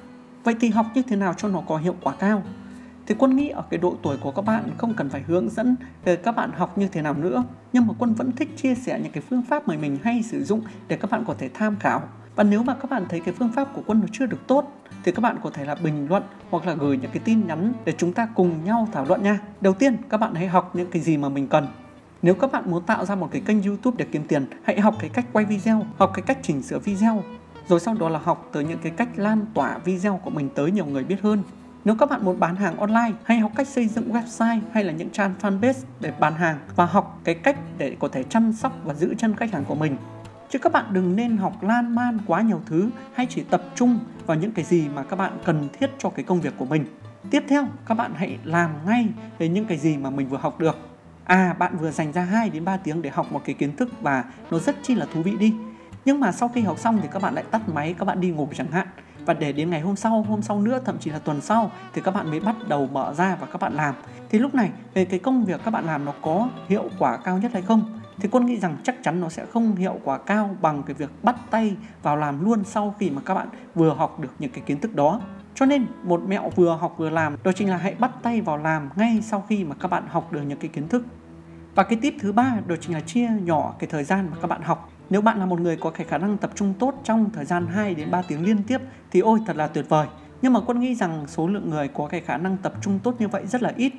Vậy 0.44 0.56
thì 0.60 0.70
học 0.70 0.86
như 0.96 1.02
thế 1.02 1.16
nào 1.16 1.34
cho 1.34 1.48
nó 1.48 1.62
có 1.68 1.78
hiệu 1.78 1.96
quả 2.04 2.14
cao? 2.20 2.44
Thì 3.08 3.16
quân 3.18 3.36
nghĩ 3.36 3.50
ở 3.50 3.64
cái 3.70 3.78
độ 3.78 3.96
tuổi 4.04 4.18
của 4.18 4.32
các 4.32 4.46
bạn 4.46 4.64
không 4.78 4.94
cần 4.94 5.10
phải 5.10 5.22
hướng 5.22 5.50
dẫn 5.50 5.75
về 6.06 6.16
các 6.16 6.36
bạn 6.36 6.52
học 6.52 6.78
như 6.78 6.88
thế 6.88 7.02
nào 7.02 7.14
nữa. 7.14 7.44
Nhưng 7.74 7.88
mà 7.88 7.94
quân 8.00 8.14
vẫn 8.14 8.32
thích 8.32 8.58
chia 8.58 8.75
sẻ 8.75 9.00
những 9.04 9.12
cái 9.12 9.24
phương 9.30 9.42
pháp 9.42 9.68
mà 9.68 9.75
mình 9.82 9.98
hay 10.04 10.24
sử 10.24 10.44
dụng 10.44 10.62
để 10.88 10.98
các 10.98 11.12
bạn 11.12 11.24
có 11.28 11.36
thể 11.38 11.50
tham 11.54 11.75
khảo. 11.80 12.02
Và 12.39 12.44
nếu 12.44 12.63
mà 12.63 12.74
các 12.74 12.89
bạn 12.89 13.06
thấy 13.09 13.19
cái 13.19 13.33
phương 13.33 13.51
pháp 13.51 13.68
của 13.74 13.81
quân 13.86 14.00
nó 14.00 14.07
chưa 14.12 14.25
được 14.25 14.47
tốt 14.47 14.71
thì 15.03 15.12
các 15.12 15.21
bạn 15.21 15.38
có 15.44 15.50
thể 15.53 15.65
là 15.65 15.75
bình 15.75 16.07
luận 16.09 16.24
hoặc 16.50 16.68
là 16.68 16.74
gửi 16.74 16.97
những 16.97 17.12
cái 17.12 17.21
tin 17.25 17.47
nhắn 17.47 17.74
để 17.86 17.94
chúng 17.97 18.13
ta 18.13 18.27
cùng 18.36 18.63
nhau 18.63 18.88
thảo 18.91 19.06
luận 19.06 19.24
nha. 19.24 19.39
Đầu 19.62 19.74
tiên 19.74 19.97
các 20.09 20.18
bạn 20.18 20.36
hãy 20.36 20.47
học 20.47 20.75
những 20.75 20.91
cái 20.91 21.01
gì 21.01 21.18
mà 21.18 21.30
mình 21.30 21.47
cần. 21.47 21.68
Nếu 22.21 22.33
các 22.33 22.51
bạn 22.51 22.71
muốn 22.71 22.83
tạo 22.83 23.06
ra 23.06 23.15
một 23.15 23.30
cái 23.31 23.41
kênh 23.45 23.63
YouTube 23.63 23.95
để 23.97 24.06
kiếm 24.12 24.24
tiền, 24.27 24.45
hãy 24.63 24.80
học 24.80 24.95
cái 25.00 25.09
cách 25.09 25.25
quay 25.33 25.45
video, 25.45 25.86
học 25.97 26.12
cái 26.13 26.21
cách 26.21 26.38
chỉnh 26.41 26.62
sửa 26.62 26.80
video, 26.80 27.24
rồi 27.68 27.80
sau 27.80 27.94
đó 27.94 28.09
là 28.09 28.19
học 28.24 28.50
tới 28.51 28.63
những 28.63 28.80
cái 28.80 28.91
cách 28.97 29.09
lan 29.15 29.45
tỏa 29.53 29.77
video 29.77 30.19
của 30.24 30.30
mình 30.30 30.50
tới 30.56 30.71
nhiều 30.71 30.86
người 30.86 31.03
biết 31.03 31.21
hơn. 31.21 31.44
Nếu 31.86 31.95
các 31.95 32.09
bạn 32.09 32.25
muốn 32.25 32.39
bán 32.39 32.56
hàng 32.56 32.77
online, 32.77 33.12
hãy 33.24 33.39
học 33.39 33.51
cách 33.56 33.68
xây 33.68 33.88
dựng 33.88 34.13
website 34.13 34.59
hay 34.71 34.83
là 34.83 34.94
những 34.94 35.09
trang 35.09 35.33
fanpage 35.41 35.83
để 36.00 36.13
bán 36.19 36.33
hàng 36.33 36.57
và 36.75 36.86
học 36.86 37.19
cái 37.24 37.36
cách 37.36 37.57
để 37.77 37.95
có 38.00 38.07
thể 38.07 38.24
chăm 38.24 38.53
sóc 38.53 38.74
và 38.83 38.94
giữ 38.94 39.15
chân 39.18 39.36
khách 39.36 39.51
hàng 39.51 39.65
của 39.65 39.75
mình. 39.75 39.97
Chứ 40.50 40.60
các 40.60 40.72
bạn 40.72 40.86
đừng 40.92 41.16
nên 41.16 41.38
học 41.38 41.63
lan 41.63 41.96
man 41.96 42.18
quá 42.28 42.42
nhiều 42.42 42.62
thứ, 42.66 42.90
hay 43.13 43.25
chỉ 43.30 43.44
tập 43.44 43.63
trung 43.75 44.00
vào 44.25 44.38
những 44.38 44.51
cái 44.51 44.66
gì 44.66 44.90
mà 44.96 45.04
các 45.04 45.16
bạn 45.16 45.38
cần 45.46 45.69
thiết 45.74 45.90
cho 45.98 46.10
cái 46.10 46.25
công 46.25 46.42
việc 46.42 46.54
của 46.57 46.66
mình. 46.66 46.86
Tiếp 47.31 47.44
theo, 47.48 47.68
các 47.86 47.96
bạn 47.96 48.13
hãy 48.16 48.38
làm 48.44 48.72
ngay 48.86 49.07
về 49.40 49.50
những 49.50 49.66
cái 49.66 49.78
gì 49.78 49.98
mà 49.98 50.10
mình 50.10 50.30
vừa 50.30 50.38
học 50.38 50.60
được. 50.60 50.78
À, 51.24 51.56
bạn 51.60 51.78
vừa 51.78 51.92
dành 51.92 52.13
ra 52.13 52.22
2 52.22 52.50
đến 52.50 52.66
3 52.66 52.78
tiếng 52.78 53.01
để 53.01 53.10
học 53.10 53.31
một 53.31 53.42
cái 53.46 53.56
kiến 53.56 53.75
thức 53.75 53.90
và 54.01 54.24
nó 54.51 54.60
rất 54.60 54.75
chi 54.84 54.96
là 54.96 55.06
thú 55.13 55.22
vị 55.22 55.36
đi. 55.40 55.54
Nhưng 56.06 56.19
mà 56.19 56.31
sau 56.31 56.50
khi 56.50 56.62
học 56.62 56.80
xong 56.80 57.00
thì 57.01 57.07
các 57.12 57.22
bạn 57.22 57.34
lại 57.34 57.44
tắt 57.51 57.69
máy, 57.69 57.96
các 58.00 58.06
bạn 58.06 58.22
đi 58.22 58.30
ngủ 58.30 58.48
chẳng 58.56 58.72
hạn. 58.72 58.88
Và 59.25 59.34
để 59.34 59.51
đến 59.51 59.69
ngày 59.69 59.81
hôm 59.81 59.96
sau, 59.96 60.22
hôm 60.22 60.42
sau 60.42 60.62
nữa, 60.62 60.80
thậm 60.86 60.98
chí 61.00 61.12
là 61.12 61.19
tuần 61.19 61.42
sau 61.42 61.72
thì 61.94 62.01
các 62.01 62.13
bạn 62.13 62.30
mới 62.30 62.40
bắt 62.40 62.56
đầu 62.68 62.88
mở 62.88 63.13
ra 63.13 63.38
và 63.42 63.48
các 63.48 63.62
bạn 63.62 63.74
làm. 63.74 63.96
Thì 64.30 64.40
lúc 64.40 64.56
này, 64.56 64.69
về 64.94 65.06
cái 65.06 65.19
công 65.19 65.46
việc 65.46 65.62
các 65.66 65.72
bạn 65.72 65.86
làm 65.86 66.06
nó 66.06 66.13
có 66.22 66.50
hiệu 66.68 66.90
quả 67.00 67.18
cao 67.18 67.38
nhất 67.38 67.51
hay 67.54 67.62
không? 67.62 67.99
Thì 68.19 68.30
quân 68.31 68.45
nghĩ 68.45 68.57
rằng 68.57 68.77
chắc 68.83 69.04
chắn 69.04 69.21
nó 69.21 69.30
sẽ 69.30 69.45
không 69.45 69.75
hiệu 69.75 70.00
quả 70.04 70.18
cao 70.18 70.56
bằng 70.62 70.83
cái 70.83 70.94
việc 70.94 71.10
bắt 71.24 71.36
tay 71.51 71.75
vào 72.04 72.16
làm 72.16 72.45
luôn 72.45 72.63
sau 72.63 72.95
khi 73.00 73.10
mà 73.10 73.21
các 73.25 73.33
bạn 73.33 73.48
vừa 73.75 73.94
học 73.94 74.19
được 74.19 74.30
những 74.39 74.51
cái 74.51 74.63
kiến 74.66 74.80
thức 74.80 74.95
đó. 74.95 75.21
Cho 75.56 75.66
nên 75.66 75.86
một 76.04 76.21
mẹo 76.27 76.50
vừa 76.56 76.75
học 76.75 76.95
vừa 76.98 77.10
làm 77.10 77.36
đó 77.44 77.51
chính 77.51 77.69
là 77.69 77.77
hãy 77.77 77.95
bắt 78.00 78.12
tay 78.24 78.42
vào 78.42 78.57
làm 78.57 78.89
ngay 78.95 79.21
sau 79.21 79.44
khi 79.50 79.63
mà 79.63 79.75
các 79.80 79.88
bạn 79.88 80.04
học 80.07 80.31
được 80.31 80.42
những 80.42 80.60
cái 80.60 80.69
kiến 80.69 80.88
thức. 80.88 81.06
Và 81.75 81.83
cái 81.83 82.00
tip 82.01 82.13
thứ 82.19 82.31
ba 82.31 82.57
đó 82.68 82.75
chính 82.81 82.94
là 82.94 83.00
chia 83.00 83.30
nhỏ 83.44 83.75
cái 83.80 83.88
thời 83.92 84.04
gian 84.04 84.27
mà 84.31 84.38
các 84.42 84.48
bạn 84.48 84.62
học. 84.62 84.89
Nếu 85.10 85.22
bạn 85.22 85.39
là 85.39 85.45
một 85.45 85.60
người 85.60 85.77
có 85.77 85.89
cái 85.89 86.07
khả 86.07 86.18
năng 86.18 86.38
tập 86.38 86.51
trung 86.56 86.74
tốt 86.80 86.94
trong 87.04 87.30
thời 87.33 87.45
gian 87.45 87.68
2 87.68 87.95
đến 87.95 88.12
3 88.12 88.22
tiếng 88.22 88.45
liên 88.45 88.63
tiếp 88.63 88.81
thì 89.12 89.19
ôi, 89.19 89.39
thật 89.45 89.56
là 89.56 89.68
tuyệt 89.68 89.89
vời. 89.89 90.07
Nhưng 90.42 90.54
mà 90.54 90.60
quân 90.65 90.80
nghĩ 90.80 90.95
rằng 90.95 91.27
số 91.27 91.48
lượng 91.48 91.69
người 91.69 91.88
có 91.88 92.07
cái 92.07 92.22
khả 92.22 92.38
năng 92.38 92.57
tập 92.57 92.74
trung 92.81 93.00
tốt 93.00 93.15
như 93.19 93.27
vậy 93.27 93.48
rất 93.48 93.62
là 93.62 93.74
ít. 93.75 93.94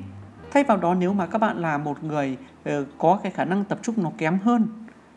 Thay 0.50 0.64
vào 0.64 0.76
đó, 0.76 0.94
nếu 0.94 1.12
mà 1.12 1.26
các 1.26 1.38
bạn 1.38 1.58
là 1.58 1.78
một 1.78 2.04
người 2.04 2.36
ờ, 2.64 2.84
có 2.98 3.20
cái 3.22 3.32
khả 3.32 3.44
năng 3.44 3.64
tập 3.64 3.78
trung 3.82 3.94
nó 3.98 4.10
kém 4.18 4.38
hơn, 4.38 4.68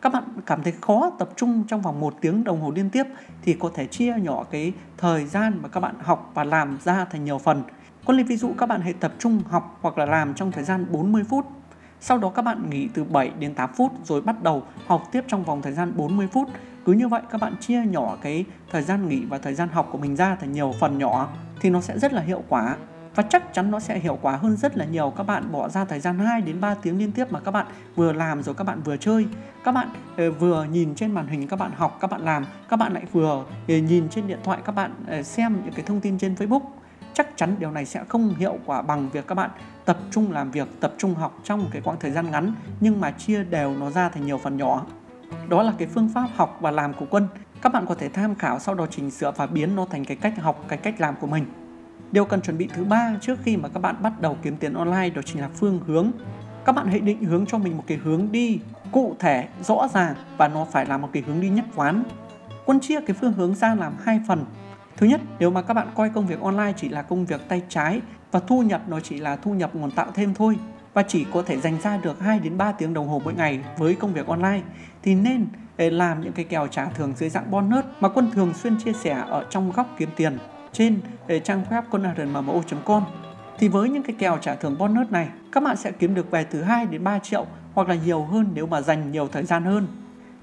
các 0.02 0.12
bạn 0.12 0.24
cảm 0.46 0.62
thấy 0.62 0.72
khó 0.80 1.10
tập 1.18 1.28
trung 1.36 1.64
trong 1.68 1.82
vòng 1.82 2.00
một 2.00 2.14
tiếng 2.20 2.44
đồng 2.44 2.60
hồ 2.60 2.70
liên 2.70 2.90
tiếp 2.90 3.06
thì 3.42 3.56
có 3.60 3.70
thể 3.74 3.86
chia 3.86 4.14
nhỏ 4.22 4.44
cái 4.50 4.72
thời 4.98 5.26
gian 5.26 5.58
mà 5.62 5.68
các 5.68 5.80
bạn 5.80 5.94
học 6.00 6.30
và 6.34 6.44
làm 6.44 6.78
ra 6.84 7.04
thành 7.04 7.24
nhiều 7.24 7.38
phần. 7.38 7.62
Có 8.04 8.14
lấy 8.14 8.24
ví 8.24 8.36
dụ, 8.36 8.52
các 8.58 8.66
bạn 8.66 8.80
hãy 8.80 8.92
tập 8.92 9.12
trung 9.18 9.42
học 9.48 9.78
hoặc 9.80 9.98
là 9.98 10.06
làm 10.06 10.34
trong 10.34 10.52
thời 10.52 10.64
gian 10.64 10.86
40 10.90 11.24
phút. 11.28 11.46
Sau 12.00 12.18
đó, 12.18 12.28
các 12.28 12.42
bạn 12.42 12.70
nghỉ 12.70 12.88
từ 12.94 13.04
7 13.04 13.30
đến 13.38 13.54
8 13.54 13.70
phút 13.76 13.92
rồi 14.04 14.20
bắt 14.20 14.42
đầu 14.42 14.62
học 14.86 15.02
tiếp 15.12 15.24
trong 15.28 15.44
vòng 15.44 15.62
thời 15.62 15.72
gian 15.72 15.92
40 15.96 16.28
phút. 16.32 16.48
Cứ 16.84 16.92
như 16.92 17.08
vậy, 17.08 17.22
các 17.30 17.40
bạn 17.40 17.54
chia 17.60 17.82
nhỏ 17.82 18.16
cái 18.22 18.44
thời 18.70 18.82
gian 18.82 19.08
nghỉ 19.08 19.24
và 19.24 19.38
thời 19.38 19.54
gian 19.54 19.68
học 19.68 19.88
của 19.92 19.98
mình 19.98 20.16
ra 20.16 20.36
thành 20.40 20.52
nhiều 20.52 20.74
phần 20.80 20.98
nhỏ 20.98 21.28
thì 21.60 21.70
nó 21.70 21.80
sẽ 21.80 21.98
rất 21.98 22.12
là 22.12 22.22
hiệu 22.22 22.42
quả 22.48 22.76
và 23.14 23.22
chắc 23.22 23.54
chắn 23.54 23.70
nó 23.70 23.80
sẽ 23.80 23.98
hiệu 23.98 24.18
quả 24.22 24.36
hơn 24.36 24.56
rất 24.56 24.76
là 24.76 24.84
nhiều. 24.84 25.12
Các 25.16 25.22
bạn 25.22 25.52
bỏ 25.52 25.68
ra 25.68 25.84
thời 25.84 26.00
gian 26.00 26.18
2 26.18 26.40
đến 26.40 26.60
3 26.60 26.74
tiếng 26.74 26.98
liên 26.98 27.12
tiếp 27.12 27.32
mà 27.32 27.40
các 27.40 27.50
bạn 27.50 27.66
vừa 27.96 28.12
làm 28.12 28.42
rồi 28.42 28.54
các 28.54 28.64
bạn 28.64 28.82
vừa 28.82 28.96
chơi. 28.96 29.26
Các 29.64 29.72
bạn 29.72 29.88
ờ, 30.16 30.30
vừa 30.30 30.64
nhìn 30.64 30.94
trên 30.94 31.12
màn 31.12 31.26
hình 31.26 31.48
các 31.48 31.58
bạn 31.58 31.70
học, 31.76 31.98
các 32.00 32.10
bạn 32.10 32.20
làm. 32.20 32.44
Các 32.68 32.76
bạn 32.76 32.92
lại 32.92 33.04
vừa 33.12 33.44
ờ, 33.68 33.76
nhìn 33.76 34.08
trên 34.08 34.26
điện 34.26 34.38
thoại 34.44 34.58
các 34.64 34.72
bạn 34.72 34.94
ờ, 35.08 35.22
xem 35.22 35.56
những 35.64 35.74
cái 35.74 35.84
thông 35.86 36.00
tin 36.00 36.18
trên 36.18 36.34
Facebook. 36.34 36.60
Chắc 37.14 37.36
chắn 37.36 37.56
điều 37.58 37.70
này 37.70 37.84
sẽ 37.84 38.04
không 38.08 38.34
hiệu 38.34 38.58
quả 38.66 38.82
bằng 38.82 39.08
việc 39.08 39.26
các 39.26 39.34
bạn 39.34 39.50
tập 39.84 39.98
trung 40.10 40.32
làm 40.32 40.50
việc, 40.50 40.68
tập 40.80 40.94
trung 40.98 41.14
học 41.14 41.38
trong 41.44 41.62
một 41.62 41.68
cái 41.72 41.82
quãng 41.82 41.96
thời 42.00 42.10
gian 42.10 42.30
ngắn, 42.30 42.54
nhưng 42.80 43.00
mà 43.00 43.10
chia 43.10 43.44
đều 43.44 43.74
nó 43.74 43.90
ra 43.90 44.08
thành 44.08 44.26
nhiều 44.26 44.38
phần 44.38 44.56
nhỏ. 44.56 44.86
Đó 45.48 45.62
là 45.62 45.72
cái 45.78 45.88
phương 45.88 46.10
pháp 46.14 46.28
học 46.34 46.58
và 46.60 46.70
làm 46.70 46.94
của 46.94 47.06
quân. 47.10 47.28
Các 47.62 47.72
bạn 47.72 47.86
có 47.86 47.94
thể 47.94 48.08
tham 48.08 48.34
khảo 48.34 48.58
sau 48.58 48.74
đó 48.74 48.86
chỉnh 48.90 49.10
sửa 49.10 49.32
và 49.36 49.46
biến 49.46 49.76
nó 49.76 49.86
thành 49.90 50.04
cái 50.04 50.16
cách 50.16 50.34
học, 50.38 50.64
cái 50.68 50.78
cách 50.78 51.00
làm 51.00 51.14
của 51.20 51.26
mình. 51.26 51.44
Điều 52.14 52.24
cần 52.24 52.40
chuẩn 52.40 52.58
bị 52.58 52.68
thứ 52.74 52.84
ba 52.84 53.14
trước 53.20 53.38
khi 53.44 53.56
mà 53.56 53.68
các 53.68 53.80
bạn 53.80 53.96
bắt 54.02 54.20
đầu 54.20 54.36
kiếm 54.42 54.56
tiền 54.56 54.74
online 54.74 55.10
đó 55.10 55.22
chính 55.22 55.40
là 55.40 55.48
phương 55.54 55.80
hướng. 55.86 56.10
Các 56.64 56.72
bạn 56.72 56.86
hãy 56.86 57.00
định 57.00 57.24
hướng 57.24 57.46
cho 57.46 57.58
mình 57.58 57.76
một 57.76 57.84
cái 57.86 57.98
hướng 57.98 58.32
đi 58.32 58.58
cụ 58.92 59.16
thể, 59.18 59.48
rõ 59.60 59.88
ràng 59.94 60.14
và 60.36 60.48
nó 60.48 60.64
phải 60.64 60.86
là 60.86 60.98
một 60.98 61.08
cái 61.12 61.22
hướng 61.26 61.40
đi 61.40 61.48
nhất 61.48 61.64
quán. 61.76 62.02
Quân 62.66 62.80
chia 62.80 63.00
cái 63.00 63.16
phương 63.20 63.32
hướng 63.32 63.54
ra 63.54 63.74
làm 63.74 63.92
hai 64.04 64.20
phần. 64.28 64.44
Thứ 64.96 65.06
nhất, 65.06 65.20
nếu 65.38 65.50
mà 65.50 65.62
các 65.62 65.74
bạn 65.74 65.88
coi 65.94 66.10
công 66.10 66.26
việc 66.26 66.40
online 66.40 66.72
chỉ 66.76 66.88
là 66.88 67.02
công 67.02 67.24
việc 67.24 67.48
tay 67.48 67.62
trái 67.68 68.00
và 68.30 68.40
thu 68.40 68.62
nhập 68.62 68.82
nó 68.88 69.00
chỉ 69.00 69.20
là 69.20 69.36
thu 69.36 69.54
nhập 69.54 69.74
nguồn 69.74 69.90
tạo 69.90 70.06
thêm 70.14 70.34
thôi 70.34 70.58
và 70.92 71.02
chỉ 71.02 71.26
có 71.32 71.42
thể 71.42 71.60
dành 71.60 71.80
ra 71.80 71.96
được 71.96 72.20
2 72.20 72.38
đến 72.38 72.58
3 72.58 72.72
tiếng 72.72 72.94
đồng 72.94 73.08
hồ 73.08 73.20
mỗi 73.24 73.34
ngày 73.34 73.60
với 73.78 73.94
công 73.94 74.12
việc 74.12 74.26
online 74.26 74.62
thì 75.02 75.14
nên 75.14 75.46
để 75.76 75.90
làm 75.90 76.20
những 76.20 76.32
cái 76.32 76.44
kèo 76.44 76.66
trả 76.66 76.84
thưởng 76.84 77.12
dưới 77.16 77.30
dạng 77.30 77.50
bonus 77.50 77.84
mà 78.00 78.08
quân 78.08 78.30
thường 78.30 78.54
xuyên 78.54 78.76
chia 78.84 78.92
sẻ 78.92 79.24
ở 79.28 79.46
trong 79.50 79.72
góc 79.72 79.86
kiếm 79.98 80.08
tiền 80.16 80.38
trên 80.74 81.00
eh, 81.26 81.44
trang 81.44 81.64
web 81.70 81.82
conardenmmo.com 81.90 83.04
thì 83.58 83.68
với 83.68 83.88
những 83.88 84.02
cái 84.02 84.16
kèo 84.18 84.38
trả 84.40 84.54
thưởng 84.54 84.78
bonus 84.78 85.10
này, 85.10 85.28
các 85.52 85.62
bạn 85.62 85.76
sẽ 85.76 85.92
kiếm 85.92 86.14
được 86.14 86.30
về 86.30 86.44
từ 86.44 86.62
2 86.62 86.86
đến 86.86 87.04
3 87.04 87.18
triệu 87.18 87.46
hoặc 87.74 87.88
là 87.88 87.94
nhiều 87.94 88.24
hơn 88.24 88.50
nếu 88.54 88.66
mà 88.66 88.80
dành 88.80 89.10
nhiều 89.10 89.28
thời 89.32 89.44
gian 89.44 89.64
hơn. 89.64 89.86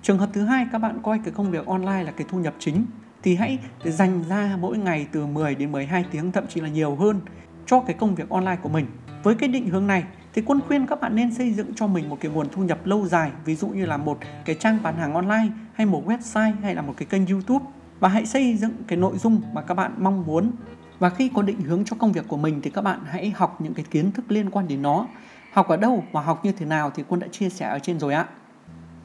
Trường 0.02 0.18
hợp 0.18 0.30
thứ 0.34 0.46
hai, 0.46 0.68
các 0.72 0.78
bạn 0.78 1.00
coi 1.04 1.20
cái 1.24 1.34
công 1.34 1.52
việc 1.52 1.66
online 1.66 2.04
là 2.04 2.12
cái 2.12 2.28
thu 2.30 2.40
nhập 2.40 2.54
chính, 2.60 2.86
thì 3.24 3.36
hãy 3.36 3.60
dành 3.84 4.24
ra 4.30 4.58
mỗi 4.60 4.78
ngày 4.78 5.08
từ 5.12 5.26
10 5.26 5.56
đến 5.56 5.72
12 5.72 6.06
tiếng, 6.12 6.32
thậm 6.32 6.48
chí 6.48 6.62
là 6.62 6.70
nhiều 6.70 6.96
hơn 6.96 7.20
cho 7.66 7.80
cái 7.80 7.96
công 8.00 8.16
việc 8.16 8.30
online 8.30 8.58
của 8.62 8.70
mình. 8.70 8.86
Với 9.24 9.36
cái 9.36 9.50
định 9.50 9.70
hướng 9.70 9.88
này, 9.88 10.04
thì 10.34 10.42
quân 10.46 10.60
khuyên 10.68 10.88
các 10.88 11.02
bạn 11.02 11.16
nên 11.16 11.34
xây 11.34 11.54
dựng 11.54 11.74
cho 11.76 11.88
mình 11.88 12.10
một 12.10 12.18
cái 12.22 12.32
nguồn 12.32 12.48
thu 12.52 12.64
nhập 12.64 12.86
lâu 12.86 13.08
dài, 13.08 13.32
ví 13.46 13.56
dụ 13.56 13.68
như 13.68 13.86
là 13.86 13.98
một 13.98 14.18
cái 14.46 14.56
trang 14.60 14.80
bán 14.84 14.96
hàng 14.96 15.14
online, 15.14 15.48
hay 15.74 15.86
một 15.86 16.08
website, 16.08 16.54
hay 16.62 16.76
là 16.76 16.82
một 16.82 16.94
cái 16.98 17.06
kênh 17.06 17.28
YouTube 17.28 17.66
và 18.02 18.10
hãy 18.10 18.26
xây 18.26 18.58
dựng 18.58 18.74
cái 18.88 18.98
nội 18.98 19.18
dung 19.18 19.42
mà 19.54 19.62
các 19.62 19.74
bạn 19.74 19.92
mong 19.98 20.26
muốn. 20.26 20.52
Và 21.00 21.10
khi 21.10 21.32
có 21.34 21.42
định 21.42 21.62
hướng 21.62 21.86
cho 21.86 21.96
công 22.00 22.12
việc 22.12 22.28
của 22.28 22.38
mình 22.38 22.62
thì 22.62 22.70
các 22.70 22.82
bạn 22.82 23.00
hãy 23.06 23.34
học 23.36 23.62
những 23.62 23.74
cái 23.74 23.86
kiến 23.92 24.12
thức 24.12 24.32
liên 24.32 24.50
quan 24.50 24.68
đến 24.68 24.82
nó. 24.82 25.08
Học 25.54 25.68
ở 25.68 25.78
đâu 25.78 26.04
và 26.12 26.22
học 26.22 26.46
như 26.46 26.52
thế 26.52 26.66
nào 26.66 26.92
thì 26.96 27.04
quân 27.08 27.20
đã 27.20 27.28
chia 27.28 27.50
sẻ 27.50 27.66
ở 27.66 27.80
trên 27.80 28.00
rồi 28.00 28.14
ạ. 28.14 28.26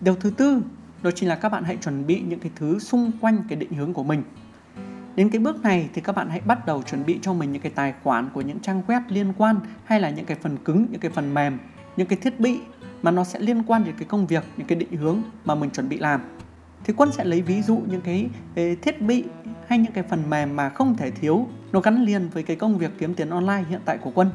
Điều 0.00 0.14
thứ 0.14 0.30
tư 0.30 0.62
đó 1.02 1.10
chính 1.10 1.28
là 1.28 1.34
các 1.34 1.48
bạn 1.48 1.64
hãy 1.64 1.76
chuẩn 1.76 2.06
bị 2.06 2.20
những 2.20 2.40
cái 2.40 2.50
thứ 2.56 2.78
xung 2.78 3.10
quanh 3.20 3.38
cái 3.48 3.56
định 3.56 3.72
hướng 3.72 3.92
của 3.92 4.02
mình. 4.02 4.22
Đến 5.16 5.30
cái 5.30 5.38
bước 5.38 5.62
này 5.62 5.88
thì 5.94 6.00
các 6.00 6.16
bạn 6.16 6.30
hãy 6.30 6.40
bắt 6.40 6.66
đầu 6.66 6.82
chuẩn 6.82 7.06
bị 7.06 7.18
cho 7.22 7.32
mình 7.32 7.52
những 7.52 7.62
cái 7.62 7.72
tài 7.74 7.94
khoản 8.02 8.28
của 8.34 8.40
những 8.40 8.60
trang 8.60 8.82
web 8.86 9.00
liên 9.08 9.32
quan 9.38 9.56
hay 9.84 10.00
là 10.00 10.10
những 10.10 10.26
cái 10.26 10.36
phần 10.42 10.56
cứng, 10.64 10.86
những 10.90 11.00
cái 11.00 11.10
phần 11.10 11.34
mềm, 11.34 11.58
những 11.96 12.06
cái 12.06 12.18
thiết 12.22 12.40
bị 12.40 12.60
mà 13.02 13.10
nó 13.10 13.24
sẽ 13.24 13.38
liên 13.38 13.62
quan 13.62 13.84
đến 13.84 13.94
cái 13.98 14.08
công 14.08 14.26
việc, 14.26 14.44
những 14.56 14.66
cái 14.66 14.78
định 14.78 14.96
hướng 14.96 15.22
mà 15.44 15.54
mình 15.54 15.70
chuẩn 15.70 15.88
bị 15.88 15.98
làm. 15.98 16.20
Thì 16.86 16.94
Quân 16.96 17.12
sẽ 17.12 17.24
lấy 17.24 17.42
ví 17.42 17.62
dụ 17.62 17.82
những 17.86 18.00
cái 18.00 18.28
ờ, 18.56 18.62
thiết 18.82 19.02
bị 19.02 19.24
hay 19.66 19.78
những 19.78 19.92
cái 19.92 20.04
phần 20.04 20.30
mềm 20.30 20.56
mà 20.56 20.68
không 20.68 20.96
thể 20.96 21.10
thiếu 21.10 21.46
nó 21.72 21.80
gắn 21.80 22.04
liền 22.04 22.28
với 22.28 22.42
cái 22.42 22.56
công 22.56 22.78
việc 22.78 22.90
kiếm 22.98 23.14
tiền 23.14 23.30
online 23.30 23.64
hiện 23.68 23.80
tại 23.84 23.98
của 23.98 24.10
Quân. 24.14 24.30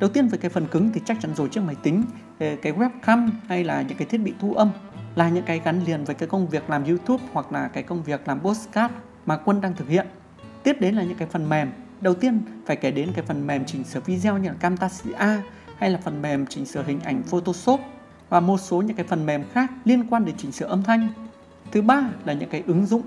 Đầu 0.00 0.10
tiên 0.10 0.28
với 0.28 0.38
cái 0.38 0.50
phần 0.50 0.66
cứng 0.66 0.90
thì 0.94 1.00
chắc 1.04 1.16
chắn 1.20 1.34
rồi 1.34 1.48
chiếc 1.48 1.60
máy 1.60 1.76
tính, 1.82 2.04
ờ, 2.38 2.46
cái 2.62 2.72
webcam 2.72 3.28
hay 3.48 3.64
là 3.64 3.82
những 3.82 3.98
cái 3.98 4.06
thiết 4.06 4.18
bị 4.18 4.32
thu 4.40 4.54
âm 4.54 4.70
là 5.14 5.28
những 5.28 5.44
cái 5.44 5.60
gắn 5.64 5.84
liền 5.84 6.04
với 6.04 6.14
cái 6.14 6.28
công 6.28 6.48
việc 6.48 6.70
làm 6.70 6.84
YouTube 6.84 7.24
hoặc 7.32 7.52
là 7.52 7.68
cái 7.68 7.82
công 7.82 8.02
việc 8.02 8.28
làm 8.28 8.40
postcard 8.40 8.94
mà 9.26 9.36
Quân 9.36 9.60
đang 9.60 9.74
thực 9.74 9.88
hiện. 9.88 10.06
Tiếp 10.62 10.76
đến 10.80 10.94
là 10.94 11.02
những 11.02 11.18
cái 11.18 11.28
phần 11.28 11.48
mềm. 11.48 11.72
Đầu 12.00 12.14
tiên 12.14 12.40
phải 12.66 12.76
kể 12.76 12.90
đến 12.90 13.08
cái 13.14 13.24
phần 13.24 13.46
mềm 13.46 13.64
chỉnh 13.64 13.84
sửa 13.84 14.00
video 14.00 14.38
như 14.38 14.48
là 14.48 14.54
Camtasia 14.54 15.42
hay 15.78 15.90
là 15.90 15.98
phần 16.04 16.22
mềm 16.22 16.46
chỉnh 16.46 16.66
sửa 16.66 16.82
hình 16.82 17.00
ảnh 17.00 17.22
Photoshop 17.22 17.80
và 18.28 18.40
một 18.40 18.58
số 18.58 18.82
những 18.82 18.96
cái 18.96 19.06
phần 19.06 19.26
mềm 19.26 19.44
khác 19.52 19.70
liên 19.84 20.06
quan 20.10 20.24
đến 20.24 20.34
chỉnh 20.38 20.52
sửa 20.52 20.66
âm 20.66 20.82
thanh. 20.82 21.08
Thứ 21.72 21.82
ba 21.82 22.02
là 22.24 22.32
những 22.32 22.48
cái 22.48 22.62
ứng 22.66 22.86
dụng. 22.86 23.02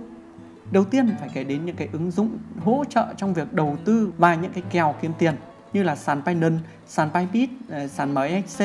Đầu 0.72 0.84
tiên 0.84 1.16
phải 1.20 1.30
kể 1.34 1.44
đến 1.44 1.66
những 1.66 1.76
cái 1.76 1.90
ứng 1.92 2.12
dụng 2.12 2.38
hỗ 2.64 2.84
trợ 2.90 3.14
trong 3.18 3.34
việc 3.34 3.54
đầu 3.54 3.78
tư 3.86 4.14
và 4.18 4.36
những 4.36 4.52
cái 4.54 4.64
kèo 4.72 4.96
kiếm 5.02 5.12
tiền 5.18 5.36
như 5.74 5.84
là 5.84 5.96
sàn 5.96 6.22
Binance, 6.26 6.64
sàn 6.86 7.10
Bybit, 7.14 7.50
ờ, 7.70 7.88
sàn 7.88 8.14
MEXC 8.14 8.64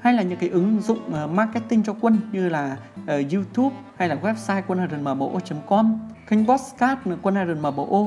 hay 0.00 0.14
là 0.14 0.22
những 0.22 0.38
cái 0.38 0.48
ứng 0.48 0.80
dụng 0.80 1.12
ờ, 1.12 1.26
marketing 1.26 1.82
cho 1.82 1.94
quân 2.00 2.18
như 2.32 2.48
là 2.48 2.76
ờ, 3.06 3.22
YouTube 3.32 3.76
hay 3.96 4.08
là 4.08 4.16
website 4.22 4.62
quân 4.66 4.88
com 5.66 5.98
kênh 6.28 6.46
podcast 6.46 6.98
quân 7.22 7.34
RMBO 7.34 8.06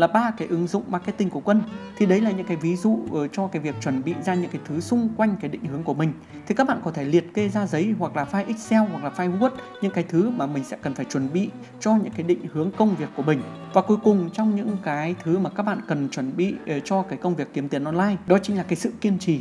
là 0.00 0.06
ba 0.06 0.30
cái 0.30 0.48
ứng 0.48 0.66
dụng 0.66 0.82
marketing 0.88 1.30
của 1.30 1.40
quân. 1.40 1.62
Thì 1.96 2.06
đấy 2.06 2.20
là 2.20 2.30
những 2.30 2.46
cái 2.46 2.56
ví 2.56 2.76
dụ 2.76 2.98
ờ, 3.12 3.28
cho 3.28 3.46
cái 3.46 3.62
việc 3.62 3.74
chuẩn 3.80 4.02
bị 4.04 4.14
ra 4.24 4.34
những 4.34 4.50
cái 4.50 4.60
thứ 4.64 4.80
xung 4.80 5.08
quanh 5.16 5.36
cái 5.40 5.50
định 5.50 5.64
hướng 5.64 5.82
của 5.82 5.94
mình. 5.94 6.12
Thì 6.46 6.54
các 6.54 6.68
bạn 6.68 6.80
có 6.84 6.90
thể 6.90 7.04
liệt 7.04 7.34
kê 7.34 7.48
ra 7.48 7.66
giấy 7.66 7.94
hoặc 7.98 8.16
là 8.16 8.26
file 8.32 8.46
Excel 8.46 8.82
hoặc 8.92 9.04
là 9.04 9.10
file 9.16 9.38
Word, 9.38 9.50
những 9.82 9.92
cái 9.92 10.04
thứ 10.08 10.30
mà 10.30 10.46
mình 10.46 10.64
sẽ 10.64 10.76
cần 10.82 10.94
phải 10.94 11.04
chuẩn 11.04 11.32
bị 11.32 11.50
cho 11.80 11.94
những 11.94 12.12
cái 12.16 12.22
định 12.22 12.40
hướng 12.52 12.70
công 12.70 12.96
việc 12.96 13.08
của 13.16 13.22
mình. 13.22 13.42
Và 13.72 13.82
cuối 13.82 13.96
cùng, 14.04 14.30
trong 14.30 14.56
những 14.56 14.76
cái 14.82 15.14
thứ 15.24 15.38
mà 15.38 15.50
các 15.50 15.62
bạn 15.62 15.80
cần 15.88 16.08
chuẩn 16.08 16.36
bị 16.36 16.54
ờ, 16.66 16.80
cho 16.80 17.02
cái 17.02 17.18
công 17.18 17.36
việc 17.36 17.48
kiếm 17.54 17.68
tiền 17.68 17.84
online, 17.84 18.16
đó 18.26 18.38
chính 18.42 18.56
là 18.56 18.62
cái 18.62 18.76
sự 18.76 18.92
kiên 19.00 19.18
trì. 19.18 19.40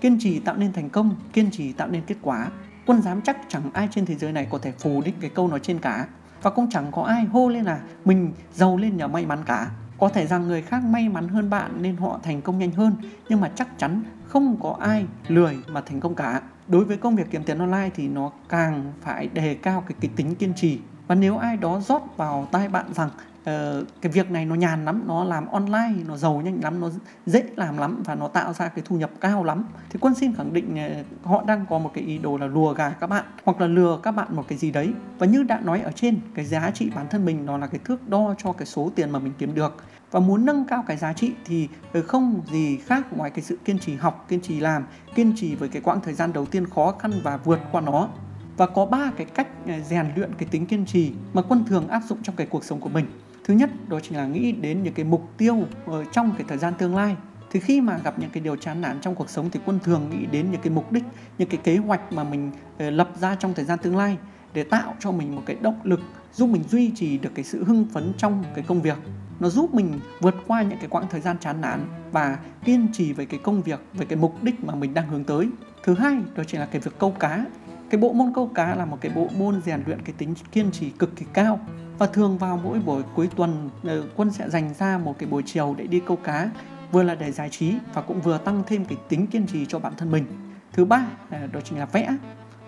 Kiên 0.00 0.18
trì 0.20 0.38
tạo 0.38 0.56
nên 0.56 0.72
thành 0.72 0.90
công, 0.90 1.16
kiên 1.32 1.50
trì 1.50 1.72
tạo 1.72 1.88
nên 1.88 2.02
kết 2.06 2.16
quả. 2.22 2.46
Quân 2.86 3.02
dám 3.02 3.22
chắc 3.22 3.36
chẳng 3.48 3.70
ai 3.72 3.88
trên 3.90 4.06
thế 4.06 4.14
giới 4.14 4.32
này 4.32 4.46
có 4.50 4.58
thể 4.58 4.72
phủ 4.78 5.02
định 5.04 5.14
cái 5.20 5.30
câu 5.34 5.48
nói 5.48 5.60
trên 5.62 5.78
cả. 5.78 6.06
Và 6.42 6.50
cũng 6.50 6.70
chẳng 6.70 6.92
có 6.92 7.02
ai 7.02 7.24
hô 7.24 7.48
lên 7.48 7.64
là 7.64 7.80
mình 8.04 8.32
giàu 8.54 8.76
lên 8.76 8.96
nhờ 8.96 9.08
may 9.08 9.26
mắn 9.26 9.38
cả 9.46 9.70
có 10.00 10.08
thể 10.08 10.26
rằng 10.26 10.48
người 10.48 10.62
khác 10.62 10.84
may 10.84 11.08
mắn 11.08 11.28
hơn 11.28 11.50
bạn 11.50 11.82
nên 11.82 11.96
họ 11.96 12.20
thành 12.22 12.42
công 12.42 12.58
nhanh 12.58 12.72
hơn 12.72 12.94
nhưng 13.28 13.40
mà 13.40 13.50
chắc 13.54 13.78
chắn 13.78 14.02
không 14.26 14.56
có 14.62 14.76
ai 14.80 15.06
lười 15.28 15.58
mà 15.68 15.80
thành 15.80 16.00
công 16.00 16.14
cả. 16.14 16.40
Đối 16.68 16.84
với 16.84 16.96
công 16.96 17.16
việc 17.16 17.26
kiếm 17.30 17.44
tiền 17.44 17.58
online 17.58 17.90
thì 17.94 18.08
nó 18.08 18.30
càng 18.48 18.92
phải 19.00 19.28
đề 19.28 19.54
cao 19.54 19.84
cái, 19.88 19.96
cái 20.00 20.10
tính 20.16 20.34
kiên 20.34 20.52
trì. 20.56 20.78
Và 21.06 21.14
nếu 21.14 21.36
ai 21.36 21.56
đó 21.56 21.80
rót 21.80 22.02
vào 22.16 22.48
tai 22.52 22.68
bạn 22.68 22.86
rằng 22.94 23.10
Ờ, 23.44 23.84
cái 24.00 24.12
việc 24.12 24.30
này 24.30 24.44
nó 24.44 24.54
nhàn 24.54 24.84
lắm, 24.84 25.02
nó 25.06 25.24
làm 25.24 25.46
online, 25.46 25.94
nó 26.06 26.16
giàu 26.16 26.40
nhanh 26.44 26.60
lắm, 26.62 26.80
nó 26.80 26.90
dễ 27.26 27.42
làm 27.56 27.78
lắm 27.78 28.02
và 28.04 28.14
nó 28.14 28.28
tạo 28.28 28.52
ra 28.52 28.68
cái 28.68 28.84
thu 28.86 28.96
nhập 28.96 29.10
cao 29.20 29.44
lắm. 29.44 29.64
Thì 29.90 29.98
quân 30.02 30.14
xin 30.14 30.34
khẳng 30.34 30.52
định 30.52 30.76
ờ, 30.76 31.02
họ 31.22 31.44
đang 31.46 31.66
có 31.70 31.78
một 31.78 31.90
cái 31.94 32.04
ý 32.04 32.18
đồ 32.18 32.36
là 32.36 32.46
lùa 32.46 32.72
gà 32.72 32.90
các 32.90 33.06
bạn, 33.06 33.24
hoặc 33.44 33.60
là 33.60 33.66
lừa 33.66 33.98
các 34.02 34.12
bạn 34.12 34.36
một 34.36 34.44
cái 34.48 34.58
gì 34.58 34.70
đấy. 34.70 34.92
Và 35.18 35.26
như 35.26 35.42
đã 35.42 35.60
nói 35.60 35.80
ở 35.80 35.92
trên, 35.92 36.20
cái 36.34 36.44
giá 36.44 36.70
trị 36.70 36.90
bản 36.94 37.06
thân 37.10 37.24
mình 37.24 37.46
nó 37.46 37.56
là 37.56 37.66
cái 37.66 37.80
thước 37.84 38.08
đo 38.08 38.34
cho 38.38 38.52
cái 38.52 38.66
số 38.66 38.90
tiền 38.94 39.10
mà 39.10 39.18
mình 39.18 39.32
kiếm 39.38 39.54
được. 39.54 39.76
Và 40.10 40.20
muốn 40.20 40.44
nâng 40.44 40.64
cao 40.64 40.84
cái 40.86 40.96
giá 40.96 41.12
trị 41.12 41.32
thì 41.44 41.68
ờ, 41.92 42.02
không 42.02 42.40
gì 42.52 42.76
khác 42.76 43.06
ngoài 43.16 43.30
cái 43.30 43.42
sự 43.42 43.58
kiên 43.64 43.78
trì 43.78 43.96
học, 43.96 44.26
kiên 44.28 44.40
trì 44.40 44.60
làm, 44.60 44.84
kiên 45.14 45.32
trì 45.36 45.54
với 45.54 45.68
cái 45.68 45.82
quãng 45.82 46.00
thời 46.00 46.14
gian 46.14 46.32
đầu 46.32 46.46
tiên 46.46 46.66
khó 46.66 46.94
khăn 46.98 47.12
và 47.22 47.36
vượt 47.36 47.60
qua 47.72 47.80
nó. 47.80 48.08
Và 48.56 48.66
có 48.66 48.86
ba 48.86 49.10
cái 49.16 49.26
cách 49.26 49.48
rèn 49.88 50.06
luyện 50.16 50.30
cái 50.38 50.48
tính 50.50 50.66
kiên 50.66 50.86
trì 50.86 51.12
mà 51.32 51.42
quân 51.42 51.64
thường 51.64 51.88
áp 51.88 52.02
dụng 52.08 52.18
trong 52.22 52.36
cái 52.36 52.46
cuộc 52.46 52.64
sống 52.64 52.80
của 52.80 52.88
mình 52.88 53.06
thứ 53.50 53.56
nhất 53.56 53.70
đó 53.88 54.00
chính 54.00 54.18
là 54.18 54.26
nghĩ 54.26 54.52
đến 54.52 54.82
những 54.82 54.94
cái 54.94 55.04
mục 55.04 55.30
tiêu 55.38 55.64
ở 55.86 56.04
trong 56.12 56.32
cái 56.38 56.44
thời 56.48 56.58
gian 56.58 56.74
tương 56.78 56.96
lai. 56.96 57.16
Thì 57.50 57.60
khi 57.60 57.80
mà 57.80 57.98
gặp 58.04 58.18
những 58.18 58.30
cái 58.30 58.42
điều 58.42 58.56
chán 58.56 58.80
nản 58.80 59.00
trong 59.00 59.14
cuộc 59.14 59.30
sống 59.30 59.50
thì 59.50 59.60
quân 59.64 59.78
thường 59.84 60.10
nghĩ 60.10 60.26
đến 60.26 60.50
những 60.50 60.60
cái 60.60 60.70
mục 60.70 60.92
đích, 60.92 61.04
những 61.38 61.48
cái 61.48 61.60
kế 61.64 61.76
hoạch 61.76 62.12
mà 62.12 62.24
mình 62.24 62.50
ờ, 62.78 62.90
lập 62.90 63.10
ra 63.20 63.34
trong 63.34 63.54
thời 63.54 63.64
gian 63.64 63.78
tương 63.78 63.96
lai 63.96 64.16
để 64.54 64.64
tạo 64.64 64.94
cho 65.00 65.12
mình 65.12 65.36
một 65.36 65.42
cái 65.46 65.56
động 65.60 65.80
lực, 65.84 66.00
giúp 66.32 66.46
mình 66.46 66.62
duy 66.62 66.90
trì 66.94 67.18
được 67.18 67.30
cái 67.34 67.44
sự 67.44 67.64
hưng 67.64 67.86
phấn 67.92 68.12
trong 68.18 68.44
cái 68.54 68.64
công 68.68 68.82
việc. 68.82 68.98
Nó 69.40 69.48
giúp 69.48 69.74
mình 69.74 70.00
vượt 70.20 70.34
qua 70.46 70.62
những 70.62 70.78
cái 70.78 70.88
quãng 70.88 71.06
thời 71.10 71.20
gian 71.20 71.38
chán 71.38 71.60
nản 71.60 71.80
và 72.12 72.38
kiên 72.64 72.86
trì 72.92 73.12
với 73.12 73.26
cái 73.26 73.40
công 73.42 73.62
việc, 73.62 73.80
với 73.92 74.06
cái 74.06 74.18
mục 74.18 74.42
đích 74.42 74.64
mà 74.64 74.74
mình 74.74 74.94
đang 74.94 75.08
hướng 75.08 75.24
tới. 75.24 75.48
Thứ 75.82 75.94
hai 75.94 76.18
đó 76.34 76.44
chính 76.44 76.60
là 76.60 76.66
cái 76.66 76.80
việc 76.80 76.98
câu 76.98 77.10
cá. 77.10 77.44
Cái 77.90 78.00
bộ 78.00 78.12
môn 78.12 78.32
câu 78.34 78.50
cá 78.54 78.74
là 78.74 78.84
một 78.84 78.98
cái 79.00 79.12
bộ 79.14 79.28
môn 79.38 79.62
rèn 79.62 79.82
luyện 79.86 80.02
cái 80.02 80.14
tính 80.18 80.34
kiên 80.52 80.70
trì 80.70 80.90
cực 80.90 81.16
kỳ 81.16 81.26
cao 81.32 81.60
và 82.00 82.06
thường 82.06 82.38
vào 82.38 82.60
mỗi 82.64 82.78
buổi 82.78 83.02
cuối 83.14 83.28
tuần 83.36 83.70
ờ, 83.84 84.04
quân 84.16 84.30
sẽ 84.30 84.50
dành 84.50 84.74
ra 84.78 84.98
một 84.98 85.18
cái 85.18 85.28
buổi 85.28 85.42
chiều 85.46 85.74
để 85.78 85.86
đi 85.86 86.00
câu 86.00 86.16
cá, 86.16 86.50
vừa 86.92 87.02
là 87.02 87.14
để 87.14 87.32
giải 87.32 87.48
trí 87.50 87.74
và 87.94 88.02
cũng 88.02 88.20
vừa 88.20 88.38
tăng 88.38 88.62
thêm 88.66 88.84
cái 88.84 88.98
tính 89.08 89.26
kiên 89.26 89.46
trì 89.46 89.66
cho 89.66 89.78
bản 89.78 89.92
thân 89.96 90.10
mình. 90.10 90.24
Thứ 90.72 90.84
ba 90.84 91.06
ờ, 91.30 91.46
đó 91.46 91.60
chính 91.64 91.78
là 91.78 91.86
vẽ. 91.86 92.16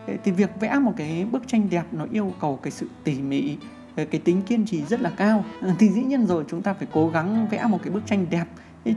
Ờ, 0.06 0.14
thì 0.24 0.32
việc 0.32 0.50
vẽ 0.60 0.74
một 0.74 0.92
cái 0.96 1.26
bức 1.32 1.48
tranh 1.48 1.70
đẹp 1.70 1.84
nó 1.92 2.06
yêu 2.12 2.32
cầu 2.40 2.58
cái 2.62 2.70
sự 2.70 2.86
tỉ 3.04 3.20
mỉ 3.20 3.56
cái 3.96 4.20
tính 4.24 4.42
kiên 4.42 4.66
trì 4.66 4.84
rất 4.84 5.00
là 5.00 5.10
cao. 5.10 5.44
Thì 5.78 5.88
dĩ 5.88 6.02
nhiên 6.02 6.26
rồi, 6.26 6.44
chúng 6.48 6.62
ta 6.62 6.74
phải 6.74 6.88
cố 6.92 7.08
gắng 7.08 7.46
vẽ 7.50 7.64
một 7.64 7.78
cái 7.82 7.92
bức 7.92 8.06
tranh 8.06 8.26
đẹp. 8.30 8.44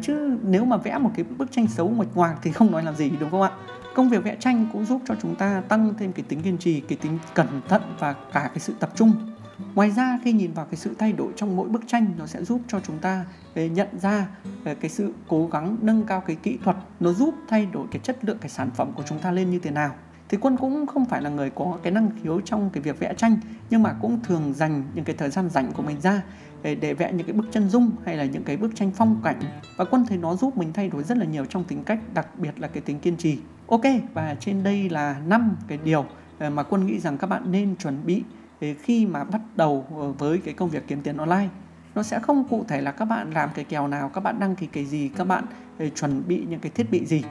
Chứ 0.01 0.37
nếu 0.43 0.65
mà 0.65 0.77
vẽ 0.77 0.97
một 0.97 1.11
cái 1.15 1.25
bức 1.37 1.51
tranh 1.51 1.67
xấu 1.67 1.89
nguệch 1.89 2.15
ngoạc 2.15 2.35
thì 2.41 2.51
không 2.51 2.71
nói 2.71 2.83
làm 2.83 2.95
gì, 2.95 3.11
đúng 3.19 3.31
không 3.31 3.41
ạ? 3.41 3.51
Công 3.95 4.09
việc 4.09 4.23
vẽ 4.23 4.35
tranh 4.39 4.67
cũng 4.73 4.85
giúp 4.85 5.01
cho 5.05 5.15
chúng 5.21 5.35
ta 5.35 5.63
tăng 5.67 5.93
thêm 5.99 6.13
cái 6.13 6.25
tính 6.27 6.41
kiên 6.41 6.57
trì, 6.57 6.79
cái 6.79 6.97
tính 7.01 7.19
cẩn 7.33 7.47
thận 7.67 7.81
và 7.99 8.13
cả 8.13 8.47
cái 8.47 8.59
sự 8.59 8.73
tập 8.79 8.89
trung 8.95 9.34
ngoài 9.75 9.91
ra 9.91 10.19
khi 10.23 10.31
nhìn 10.31 10.51
vào 10.53 10.65
cái 10.65 10.75
sự 10.75 10.95
thay 10.99 11.13
đổi 11.13 11.33
trong 11.35 11.55
mỗi 11.55 11.69
bức 11.69 11.87
tranh 11.87 12.13
nó 12.17 12.25
sẽ 12.25 12.43
giúp 12.43 12.61
cho 12.67 12.79
chúng 12.79 12.99
ta 12.99 13.25
ờ, 13.55 13.65
nhận 13.65 13.87
ra 14.01 14.27
ờ, 14.65 14.75
cái 14.75 14.89
sự 14.89 15.13
cố 15.27 15.47
gắng 15.47 15.77
nâng 15.81 16.03
cao 16.03 16.21
cái 16.21 16.35
kỹ 16.43 16.57
thuật 16.63 16.77
nó 16.99 17.11
giúp 17.11 17.35
thay 17.47 17.65
đổi 17.65 17.87
cái 17.91 17.99
chất 18.03 18.25
lượng 18.25 18.37
cái 18.41 18.49
sản 18.49 18.69
phẩm 18.75 18.91
của 18.95 19.03
chúng 19.05 19.19
ta 19.19 19.31
lên 19.31 19.51
như 19.51 19.59
thế 19.59 19.71
nào. 19.71 19.91
Thì 20.29 20.37
quân 20.41 20.57
cũng 20.57 20.85
không 20.87 21.05
phải 21.05 21.21
là 21.21 21.29
người 21.29 21.49
có 21.49 21.77
cái 21.83 21.91
năng 21.91 22.09
khiếu 22.23 22.41
trong 22.41 22.69
cái 22.73 22.83
việc 22.83 22.99
vẽ 22.99 23.13
tranh 23.13 23.37
nhưng 23.69 23.83
mà 23.83 23.95
cũng 24.01 24.19
thường 24.23 24.53
dành 24.53 24.83
những 24.95 25.05
cái 25.05 25.15
thời 25.15 25.29
gian 25.29 25.49
rảnh 25.49 25.71
của 25.73 25.83
mình 25.83 26.01
ra 26.01 26.21
để, 26.61 26.75
để 26.75 26.93
vẽ 26.93 27.11
những 27.11 27.27
cái 27.27 27.33
bức 27.33 27.45
chân 27.51 27.69
dung 27.69 27.91
hay 28.05 28.17
là 28.17 28.25
những 28.25 28.43
cái 28.43 28.57
bức 28.57 28.75
tranh 28.75 28.91
phong 28.95 29.21
cảnh. 29.23 29.39
Và 29.77 29.85
quân 29.85 30.05
thấy 30.05 30.17
nó 30.17 30.35
giúp 30.35 30.57
mình 30.57 30.73
thay 30.73 30.89
đổi 30.89 31.03
rất 31.03 31.17
là 31.17 31.25
nhiều 31.25 31.45
trong 31.45 31.63
tính 31.63 31.83
cách 31.83 31.99
đặc 32.13 32.39
biệt 32.39 32.59
là 32.59 32.67
cái 32.67 32.81
tính 32.81 32.99
kiên 32.99 33.17
trì. 33.17 33.39
Ok 33.67 33.83
và 34.13 34.35
trên 34.39 34.63
đây 34.63 34.89
là 34.89 35.19
năm 35.27 35.55
cái 35.67 35.79
điều 35.83 36.05
mà 36.39 36.63
quân 36.63 36.85
nghĩ 36.85 36.99
rằng 36.99 37.17
các 37.17 37.27
bạn 37.27 37.51
nên 37.51 37.75
chuẩn 37.75 38.05
bị 38.05 38.23
khi 38.59 39.05
mà 39.05 39.23
bắt 39.23 39.41
đầu 39.55 39.85
ờ, 39.99 40.11
với 40.11 40.37
cái 40.37 40.53
công 40.53 40.69
việc 40.69 40.83
kiếm 40.87 41.01
tiền 41.01 41.17
online, 41.17 41.47
nó 41.95 42.03
sẽ 42.03 42.19
không 42.19 42.43
cụ 42.49 42.65
thể 42.67 42.81
là 42.81 42.91
các 42.91 43.05
bạn 43.05 43.31
làm 43.31 43.49
cái 43.55 43.65
kèo 43.65 43.87
nào, 43.87 44.09
các 44.09 44.21
bạn 44.21 44.39
đăng 44.39 44.55
ký 44.55 44.67
cái 44.67 44.85
gì, 44.85 45.09
các 45.15 45.27
bạn 45.27 45.45
ờ, 45.79 45.89
chuẩn 45.89 46.23
bị 46.27 46.45
những 46.49 46.59
cái 46.59 46.71
thiết 46.75 46.91
bị 46.91 47.05
gì. 47.05 47.23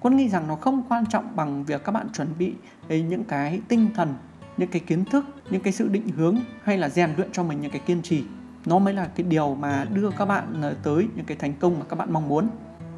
Quân 0.00 0.16
nghĩ 0.16 0.28
rằng 0.28 0.48
nó 0.48 0.56
không 0.56 0.82
quan 0.88 1.06
trọng 1.06 1.36
bằng 1.36 1.64
việc 1.64 1.84
các 1.84 1.92
bạn 1.92 2.08
chuẩn 2.12 2.28
bị 2.38 2.54
ờ, 2.88 2.96
những 2.96 3.24
cái 3.24 3.60
tinh 3.68 3.88
thần, 3.94 4.14
những 4.56 4.68
cái 4.68 4.80
kiến 4.86 5.04
thức, 5.04 5.24
những 5.50 5.62
cái 5.62 5.72
sự 5.72 5.88
định 5.88 6.08
hướng 6.08 6.36
hay 6.64 6.78
là 6.78 6.88
rèn 6.88 7.10
luyện 7.16 7.32
cho 7.32 7.42
mình 7.42 7.60
những 7.60 7.70
cái 7.72 7.80
kiên 7.86 8.02
trì. 8.02 8.24
Nó 8.66 8.78
mới 8.78 8.94
là 8.94 9.04
cái 9.04 9.26
điều 9.28 9.54
mà 9.54 9.86
đưa 9.94 10.10
các 10.18 10.24
bạn 10.24 10.62
tới 10.82 11.08
những 11.16 11.26
cái 11.26 11.36
thành 11.36 11.52
công 11.60 11.78
mà 11.78 11.84
các 11.88 11.96
bạn 11.96 12.12
mong 12.12 12.28
muốn 12.28 12.48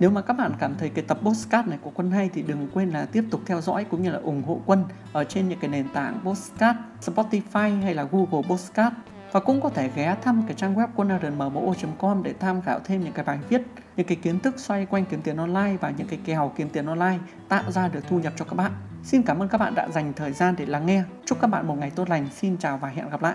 nếu 0.01 0.11
mà 0.11 0.23
các 0.23 0.35
bạn 0.35 0.53
cảm 0.59 0.75
thấy 0.79 0.89
cái 0.89 1.05
tập 1.09 1.19
postcard 1.23 1.69
này 1.69 1.79
của 1.83 1.91
Quân 1.95 2.11
hay 2.11 2.31
thì 2.35 2.43
đừng 2.43 2.69
quên 2.75 2.91
là 2.91 3.07
tiếp 3.07 3.25
tục 3.31 3.41
theo 3.47 3.61
dõi 3.61 3.85
cũng 3.85 4.03
như 4.03 4.11
là 4.11 4.19
ủng 4.19 4.43
hộ 4.43 4.61
Quân 4.67 4.85
ở 5.13 5.25
trên 5.25 5.49
những 5.49 5.59
cái 5.61 5.71
nền 5.71 5.89
tảng 5.89 6.21
postcard, 6.25 6.79
Spotify 7.01 7.83
hay 7.83 7.95
là 7.95 8.07
Google 8.13 8.49
Postcard 8.49 8.97
và 9.33 9.41
cũng 9.41 9.61
có 9.61 9.69
thể 9.69 9.91
ghé 9.97 10.17
thăm 10.23 10.43
cái 10.47 10.55
trang 10.57 10.75
web 10.75 10.89
quân.rnmo.com 10.97 12.23
để 12.23 12.35
tham 12.41 12.63
khảo 12.63 12.81
thêm 12.85 13.05
những 13.05 13.13
cái 13.13 13.25
bài 13.25 13.39
viết, 13.49 13.63
những 13.97 14.07
cái 14.07 14.17
kiến 14.23 14.41
thức 14.41 14.59
xoay 14.59 14.87
quanh 14.87 15.05
kiếm 15.05 15.21
tiền 15.23 15.37
online 15.37 15.77
và 15.81 15.91
những 15.91 16.07
cái 16.07 16.19
kèo 16.25 16.53
kiếm 16.57 16.69
tiền 16.69 16.87
online 16.87 17.19
tạo 17.49 17.71
ra 17.71 17.89
được 17.89 18.09
thu 18.09 18.19
nhập 18.19 18.33
cho 18.37 18.45
các 18.45 18.55
bạn. 18.55 18.73
Xin 19.05 19.23
cảm 19.23 19.43
ơn 19.43 19.49
các 19.49 19.59
bạn 19.59 19.75
đã 19.75 19.89
dành 19.89 20.13
thời 20.17 20.33
gian 20.33 20.55
để 20.59 20.67
lắng 20.67 20.87
nghe. 20.87 21.03
Chúc 21.25 21.41
các 21.41 21.47
bạn 21.47 21.67
một 21.67 21.75
ngày 21.75 21.91
tốt 21.91 22.11
lành. 22.11 22.29
Xin 22.33 22.57
chào 22.57 22.79
và 22.79 22.89
hẹn 22.89 23.11
gặp 23.11 23.23
lại. 23.23 23.35